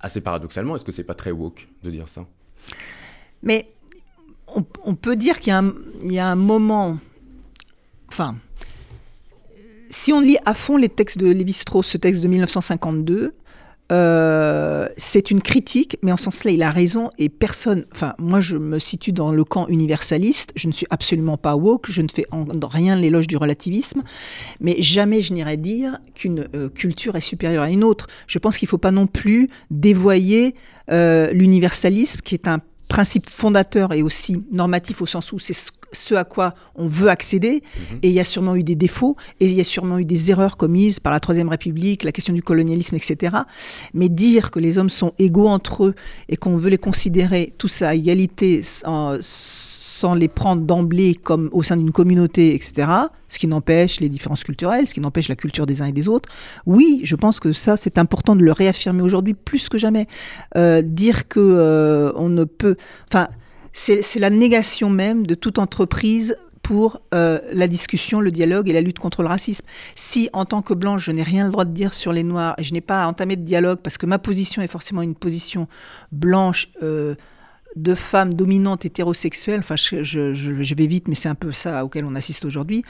Assez 0.00 0.20
paradoxalement, 0.20 0.74
est-ce 0.74 0.84
que 0.84 0.92
c'est 0.92 1.04
pas 1.04 1.14
très 1.14 1.30
woke 1.30 1.68
de 1.82 1.90
dire 1.90 2.08
ça? 2.08 2.26
Mais 3.42 3.68
on, 4.84 4.94
peut 4.94 5.16
dire 5.16 5.40
qu'il 5.40 5.52
y, 6.04 6.14
y, 6.14 6.18
a 6.18 6.28
un 6.28 6.36
moment. 6.36 6.98
Enfin, 8.08 8.36
si 9.90 10.12
on 10.12 10.20
lit 10.20 10.36
à 10.44 10.54
fond 10.54 10.76
les 10.76 10.88
textes 10.88 11.18
de 11.18 11.26
Lévi-Strauss, 11.26 11.86
ce 11.86 11.98
texte 11.98 12.22
de 12.22 12.28
1952, 12.28 13.34
euh, 13.90 14.86
c'est 14.96 15.30
une 15.30 15.42
critique, 15.42 15.98
mais 16.02 16.12
en 16.12 16.16
ce 16.16 16.24
sens-là, 16.24 16.50
il 16.50 16.62
a 16.62 16.70
raison. 16.70 17.10
Et 17.18 17.28
personne, 17.28 17.84
enfin, 17.92 18.14
moi, 18.18 18.40
je 18.40 18.56
me 18.56 18.78
situe 18.78 19.12
dans 19.12 19.32
le 19.32 19.44
camp 19.44 19.66
universaliste. 19.68 20.52
Je 20.56 20.68
ne 20.68 20.72
suis 20.72 20.86
absolument 20.90 21.36
pas 21.36 21.56
woke. 21.56 21.90
Je 21.90 22.02
ne 22.02 22.08
fais 22.08 22.26
en 22.30 22.46
rien 22.68 22.96
l'éloge 22.96 23.26
du 23.26 23.36
relativisme. 23.36 24.02
Mais 24.60 24.76
jamais 24.80 25.20
je 25.20 25.34
n'irai 25.34 25.56
dire 25.56 25.98
qu'une 26.14 26.48
euh, 26.54 26.68
culture 26.68 27.16
est 27.16 27.20
supérieure 27.20 27.64
à 27.64 27.70
une 27.70 27.84
autre. 27.84 28.06
Je 28.26 28.38
pense 28.38 28.56
qu'il 28.56 28.66
ne 28.66 28.70
faut 28.70 28.78
pas 28.78 28.92
non 28.92 29.06
plus 29.06 29.48
dévoyer 29.70 30.54
euh, 30.90 31.30
l'universalisme, 31.32 32.20
qui 32.20 32.34
est 32.34 32.48
un 32.48 32.60
principe 32.92 33.30
fondateur 33.30 33.94
et 33.94 34.02
aussi 34.02 34.44
normatif 34.50 35.00
au 35.00 35.06
sens 35.06 35.32
où 35.32 35.38
c'est 35.38 35.54
ce 35.92 36.14
à 36.14 36.24
quoi 36.24 36.54
on 36.74 36.88
veut 36.88 37.08
accéder. 37.08 37.62
Mhm. 37.62 37.98
Et 38.02 38.08
il 38.08 38.12
y 38.12 38.20
a 38.20 38.24
sûrement 38.24 38.54
eu 38.54 38.62
des 38.62 38.74
défauts, 38.74 39.16
et 39.40 39.46
il 39.46 39.54
y 39.54 39.60
a 39.60 39.64
sûrement 39.64 39.98
eu 39.98 40.04
des 40.04 40.30
erreurs 40.30 40.58
commises 40.58 41.00
par 41.00 41.12
la 41.12 41.20
Troisième 41.20 41.48
République, 41.48 42.02
la 42.02 42.12
question 42.12 42.34
du 42.34 42.42
colonialisme, 42.42 42.96
etc. 42.96 43.36
Mais 43.94 44.10
dire 44.10 44.50
que 44.50 44.58
les 44.58 44.76
hommes 44.76 44.90
sont 44.90 45.12
égaux 45.18 45.48
entre 45.48 45.84
eux 45.84 45.94
et 46.28 46.36
qu'on 46.36 46.56
veut 46.56 46.68
les 46.68 46.78
considérer 46.78 47.54
tous 47.56 47.80
à 47.80 47.94
égalité 47.94 48.62
sans, 48.62 49.18
sans 50.02 50.14
les 50.14 50.26
prendre 50.26 50.62
d'emblée 50.62 51.14
comme 51.14 51.48
au 51.52 51.62
sein 51.62 51.76
d'une 51.76 51.92
communauté, 51.92 52.56
etc., 52.56 52.88
ce 53.28 53.38
qui 53.38 53.46
n'empêche 53.46 54.00
les 54.00 54.08
différences 54.08 54.42
culturelles, 54.42 54.88
ce 54.88 54.94
qui 54.94 55.00
n'empêche 55.00 55.28
la 55.28 55.36
culture 55.36 55.64
des 55.64 55.80
uns 55.80 55.86
et 55.86 55.92
des 55.92 56.08
autres. 56.08 56.28
Oui, 56.66 57.00
je 57.04 57.14
pense 57.14 57.38
que 57.38 57.52
ça, 57.52 57.76
c'est 57.76 57.98
important 57.98 58.34
de 58.34 58.42
le 58.42 58.50
réaffirmer 58.50 59.02
aujourd'hui 59.02 59.34
plus 59.34 59.68
que 59.68 59.78
jamais. 59.78 60.08
Euh, 60.56 60.82
dire 60.82 61.28
que 61.28 61.38
euh, 61.38 62.12
on 62.16 62.28
ne 62.28 62.42
peut... 62.42 62.74
Enfin, 63.12 63.28
c'est 63.72 64.18
la 64.18 64.28
négation 64.28 64.90
même 64.90 65.24
de 65.24 65.36
toute 65.36 65.60
entreprise 65.60 66.36
pour 66.64 67.00
euh, 67.14 67.38
la 67.52 67.68
discussion, 67.68 68.20
le 68.20 68.32
dialogue 68.32 68.68
et 68.68 68.72
la 68.72 68.80
lutte 68.80 68.98
contre 68.98 69.22
le 69.22 69.28
racisme. 69.28 69.64
Si, 69.94 70.28
en 70.32 70.44
tant 70.44 70.62
que 70.62 70.74
blanche, 70.74 71.04
je 71.04 71.12
n'ai 71.12 71.22
rien 71.22 71.44
le 71.44 71.52
droit 71.52 71.64
de 71.64 71.72
dire 71.72 71.92
sur 71.92 72.12
les 72.12 72.24
noirs 72.24 72.54
et 72.58 72.64
je 72.64 72.72
n'ai 72.72 72.80
pas 72.80 73.04
à 73.04 73.06
entamer 73.06 73.36
de 73.36 73.44
dialogue 73.44 73.78
parce 73.78 73.98
que 73.98 74.06
ma 74.06 74.18
position 74.18 74.62
est 74.62 74.68
forcément 74.68 75.02
une 75.02 75.14
position 75.14 75.68
blanche, 76.10 76.70
de 77.76 77.94
femmes 77.94 78.34
dominantes 78.34 78.84
hétérosexuelles, 78.84 79.60
enfin 79.60 79.76
je, 79.76 80.74
vais 80.74 80.86
vite, 80.86 81.08
mais 81.08 81.14
c'est 81.14 81.28
un 81.28 81.34
peu 81.34 81.52
ça 81.52 81.84
auquel 81.84 82.04
on 82.04 82.14
assiste 82.14 82.44
aujourd'hui, 82.44 82.84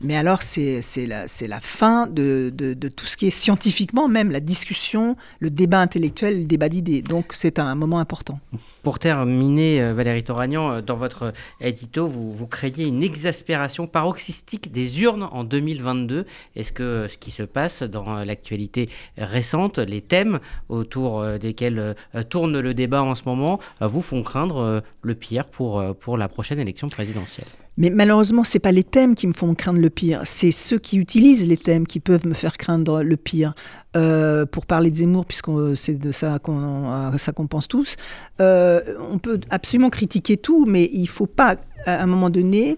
mais 0.00 0.16
alors 0.16 0.42
c'est 0.42 0.80
la, 1.06 1.60
fin 1.60 2.06
de, 2.06 2.50
tout 2.94 3.06
ce 3.06 3.16
qui 3.16 3.26
est 3.26 3.30
scientifiquement 3.30 4.08
même, 4.08 4.30
la 4.30 4.40
discussion, 4.40 5.16
le 5.40 5.50
débat 5.50 5.80
intellectuel, 5.80 6.40
le 6.40 6.44
débat 6.44 6.68
d'idées, 6.68 7.02
donc 7.02 7.32
c'est 7.34 7.58
un 7.58 7.74
moment 7.74 7.98
important. 7.98 8.40
Pour 8.82 9.00
terminer, 9.00 9.82
euh, 9.82 9.92
Valérie 9.92 10.22
Toragnan, 10.22 10.70
euh, 10.70 10.80
dans 10.80 10.96
votre 10.96 11.32
édito, 11.60 12.06
vous, 12.06 12.46
craignez 12.46 12.84
une 12.84 13.02
exaspération 13.02 13.86
paroxystique 13.86 14.72
des 14.72 15.02
urnes 15.02 15.28
en 15.32 15.44
2022. 15.44 16.24
Est-ce 16.56 16.72
que 16.72 17.06
ce 17.10 17.18
qui 17.18 17.30
se 17.30 17.42
passe 17.42 17.82
dans 17.82 18.24
l'actualité 18.24 18.88
récente, 19.18 19.78
les 19.78 20.00
thèmes 20.00 20.38
autour 20.68 21.20
euh, 21.20 21.38
desquels 21.38 21.96
tourne 22.30 22.60
le 22.60 22.72
débat 22.72 23.02
en 23.02 23.14
ce 23.14 23.24
moment, 23.26 23.60
vous 23.80 24.00
font 24.02 24.22
craindre 24.22 24.82
le 25.02 25.14
pire 25.14 25.46
pour 25.48 26.16
la 26.16 26.28
prochaine 26.28 26.58
élection 26.58 26.88
présidentielle? 26.88 27.48
Mais 27.78 27.90
malheureusement, 27.90 28.44
ce 28.44 28.58
pas 28.58 28.72
les 28.72 28.84
thèmes 28.84 29.14
qui 29.14 29.26
me 29.28 29.32
font 29.32 29.54
craindre 29.54 29.80
le 29.80 29.88
pire, 29.88 30.20
c'est 30.24 30.50
ceux 30.50 30.78
qui 30.78 30.98
utilisent 30.98 31.46
les 31.46 31.56
thèmes 31.56 31.86
qui 31.86 32.00
peuvent 32.00 32.26
me 32.26 32.34
faire 32.34 32.58
craindre 32.58 33.02
le 33.02 33.16
pire. 33.16 33.54
Euh, 33.96 34.44
pour 34.44 34.66
parler 34.66 34.90
de 34.90 34.96
Zemmour, 34.96 35.24
puisque 35.24 35.50
c'est 35.74 35.98
de 35.98 36.12
ça 36.12 36.38
qu'on 36.38 37.46
pense 37.48 37.68
tous, 37.68 37.96
euh, 38.38 38.82
on 39.10 39.18
peut 39.18 39.40
absolument 39.48 39.88
critiquer 39.88 40.36
tout, 40.36 40.66
mais 40.66 40.90
il 40.92 41.02
ne 41.02 41.06
faut 41.06 41.26
pas, 41.26 41.56
à 41.86 42.02
un 42.02 42.06
moment 42.06 42.28
donné, 42.28 42.76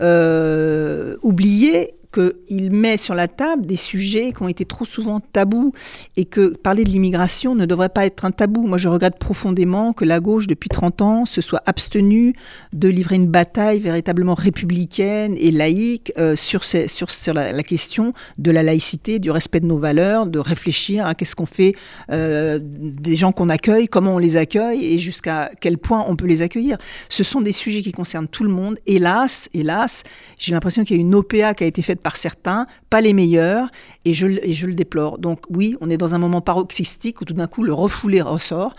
euh, 0.00 1.16
oublier 1.22 1.94
qu'il 2.14 2.70
met 2.70 2.96
sur 2.96 3.14
la 3.14 3.28
table 3.28 3.66
des 3.66 3.76
sujets 3.76 4.32
qui 4.32 4.42
ont 4.42 4.48
été 4.48 4.64
trop 4.64 4.84
souvent 4.84 5.20
tabous 5.20 5.72
et 6.16 6.24
que 6.24 6.56
parler 6.56 6.84
de 6.84 6.90
l'immigration 6.90 7.54
ne 7.54 7.66
devrait 7.66 7.88
pas 7.88 8.06
être 8.06 8.24
un 8.24 8.30
tabou. 8.30 8.66
Moi, 8.66 8.78
je 8.78 8.88
regrette 8.88 9.18
profondément 9.18 9.92
que 9.92 10.04
la 10.04 10.20
gauche, 10.20 10.46
depuis 10.46 10.68
30 10.68 11.02
ans, 11.02 11.26
se 11.26 11.40
soit 11.40 11.62
abstenue 11.66 12.34
de 12.72 12.88
livrer 12.88 13.16
une 13.16 13.26
bataille 13.26 13.80
véritablement 13.80 14.34
républicaine 14.34 15.34
et 15.38 15.50
laïque 15.50 16.12
euh, 16.18 16.36
sur, 16.36 16.64
sur, 16.64 17.34
la, 17.34 17.62
question 17.62 18.12
de 18.38 18.50
la 18.50 18.62
laïcité, 18.62 19.18
du 19.18 19.30
respect 19.30 19.60
de 19.60 19.66
nos 19.66 19.78
valeurs, 19.78 20.26
de 20.26 20.38
réfléchir 20.38 21.06
à 21.06 21.14
qu'est-ce 21.14 21.34
qu'on 21.34 21.46
fait 21.46 21.74
euh, 22.10 22.58
des 22.62 23.16
gens 23.16 23.32
qu'on 23.32 23.48
accueille, 23.48 23.88
comment 23.88 24.14
on 24.14 24.18
les 24.18 24.36
accueille 24.36 24.84
et 24.84 24.98
jusqu'à 24.98 25.50
quel 25.60 25.78
point 25.78 26.04
on 26.06 26.16
peut 26.16 26.26
les 26.26 26.42
accueillir. 26.42 26.78
Ce 27.08 27.24
sont 27.24 27.40
des 27.40 27.52
sujets 27.52 27.82
qui 27.82 27.92
concernent 27.92 28.28
tout 28.28 28.44
le 28.44 28.50
monde. 28.50 28.78
Hélas, 28.86 29.48
hélas, 29.54 30.04
j'ai 30.38 30.52
l'impression 30.52 30.84
qu'il 30.84 30.96
y 30.96 30.98
a 30.98 31.02
une 31.02 31.14
OPA 31.14 31.54
qui 31.54 31.64
a 31.64 31.66
été 31.66 31.82
faite 31.82 32.00
par 32.04 32.16
certains, 32.16 32.66
pas 32.90 33.00
les 33.00 33.14
meilleurs, 33.14 33.72
et 34.04 34.14
je, 34.14 34.26
le 34.26 34.74
déplore. 34.74 35.18
Donc 35.18 35.40
oui, 35.50 35.76
on 35.80 35.90
est 35.90 35.96
dans 35.96 36.14
un 36.14 36.18
moment 36.18 36.42
paroxystique 36.42 37.20
où 37.20 37.24
tout 37.24 37.32
d'un 37.32 37.48
coup 37.48 37.64
le 37.64 37.72
refoulé 37.72 38.20
ressort. 38.20 38.76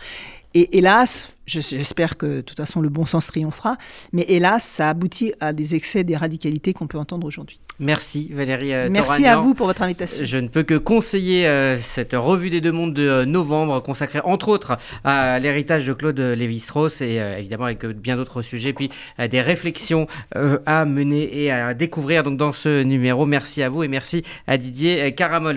Et 0.53 0.77
hélas, 0.77 1.35
j'espère 1.45 2.15
que 2.15 2.37
de 2.37 2.41
toute 2.41 2.55
façon 2.55 2.79
le 2.79 2.87
bon 2.87 3.05
sens 3.05 3.27
triomphera, 3.27 3.77
mais 4.13 4.25
hélas, 4.29 4.63
ça 4.63 4.89
aboutit 4.89 5.33
à 5.41 5.51
des 5.51 5.75
excès 5.75 6.05
des 6.05 6.15
radicalités 6.15 6.73
qu'on 6.73 6.87
peut 6.87 6.99
entendre 6.99 7.27
aujourd'hui. 7.27 7.59
Merci 7.79 8.31
Valérie. 8.33 8.73
Euh, 8.73 8.87
Merci 8.89 9.25
à 9.25 9.37
vous 9.37 9.53
pour 9.53 9.67
votre 9.67 9.81
invitation. 9.81 10.23
Je 10.23 10.37
ne 10.37 10.47
peux 10.47 10.63
que 10.63 10.75
conseiller 10.75 11.45
euh, 11.45 11.77
cette 11.77 12.13
revue 12.13 12.49
des 12.49 12.61
deux 12.61 12.71
mondes 12.71 12.93
de 12.93 13.07
euh, 13.07 13.25
novembre 13.25 13.81
consacrée 13.81 14.21
entre 14.23 14.47
autres 14.47 14.77
à 15.03 15.39
l'héritage 15.39 15.85
de 15.85 15.91
Claude 15.93 16.19
Lévi-Strauss 16.19 17.01
et 17.01 17.15
évidemment 17.37 17.65
avec 17.65 17.85
bien 17.85 18.15
d'autres 18.15 18.41
sujets, 18.41 18.73
puis 18.73 18.89
des 19.19 19.41
réflexions 19.41 20.07
à 20.65 20.85
mener 20.85 21.43
et 21.43 21.51
à 21.51 21.73
découvrir 21.73 22.23
donc 22.23 22.37
dans 22.37 22.51
ce 22.51 22.83
numéro. 22.83 23.25
Merci 23.25 23.61
à 23.61 23.69
vous 23.69 23.83
et 23.83 23.87
merci 23.87 24.23
à 24.47 24.57
Didier 24.57 25.13
Caramol. 25.13 25.53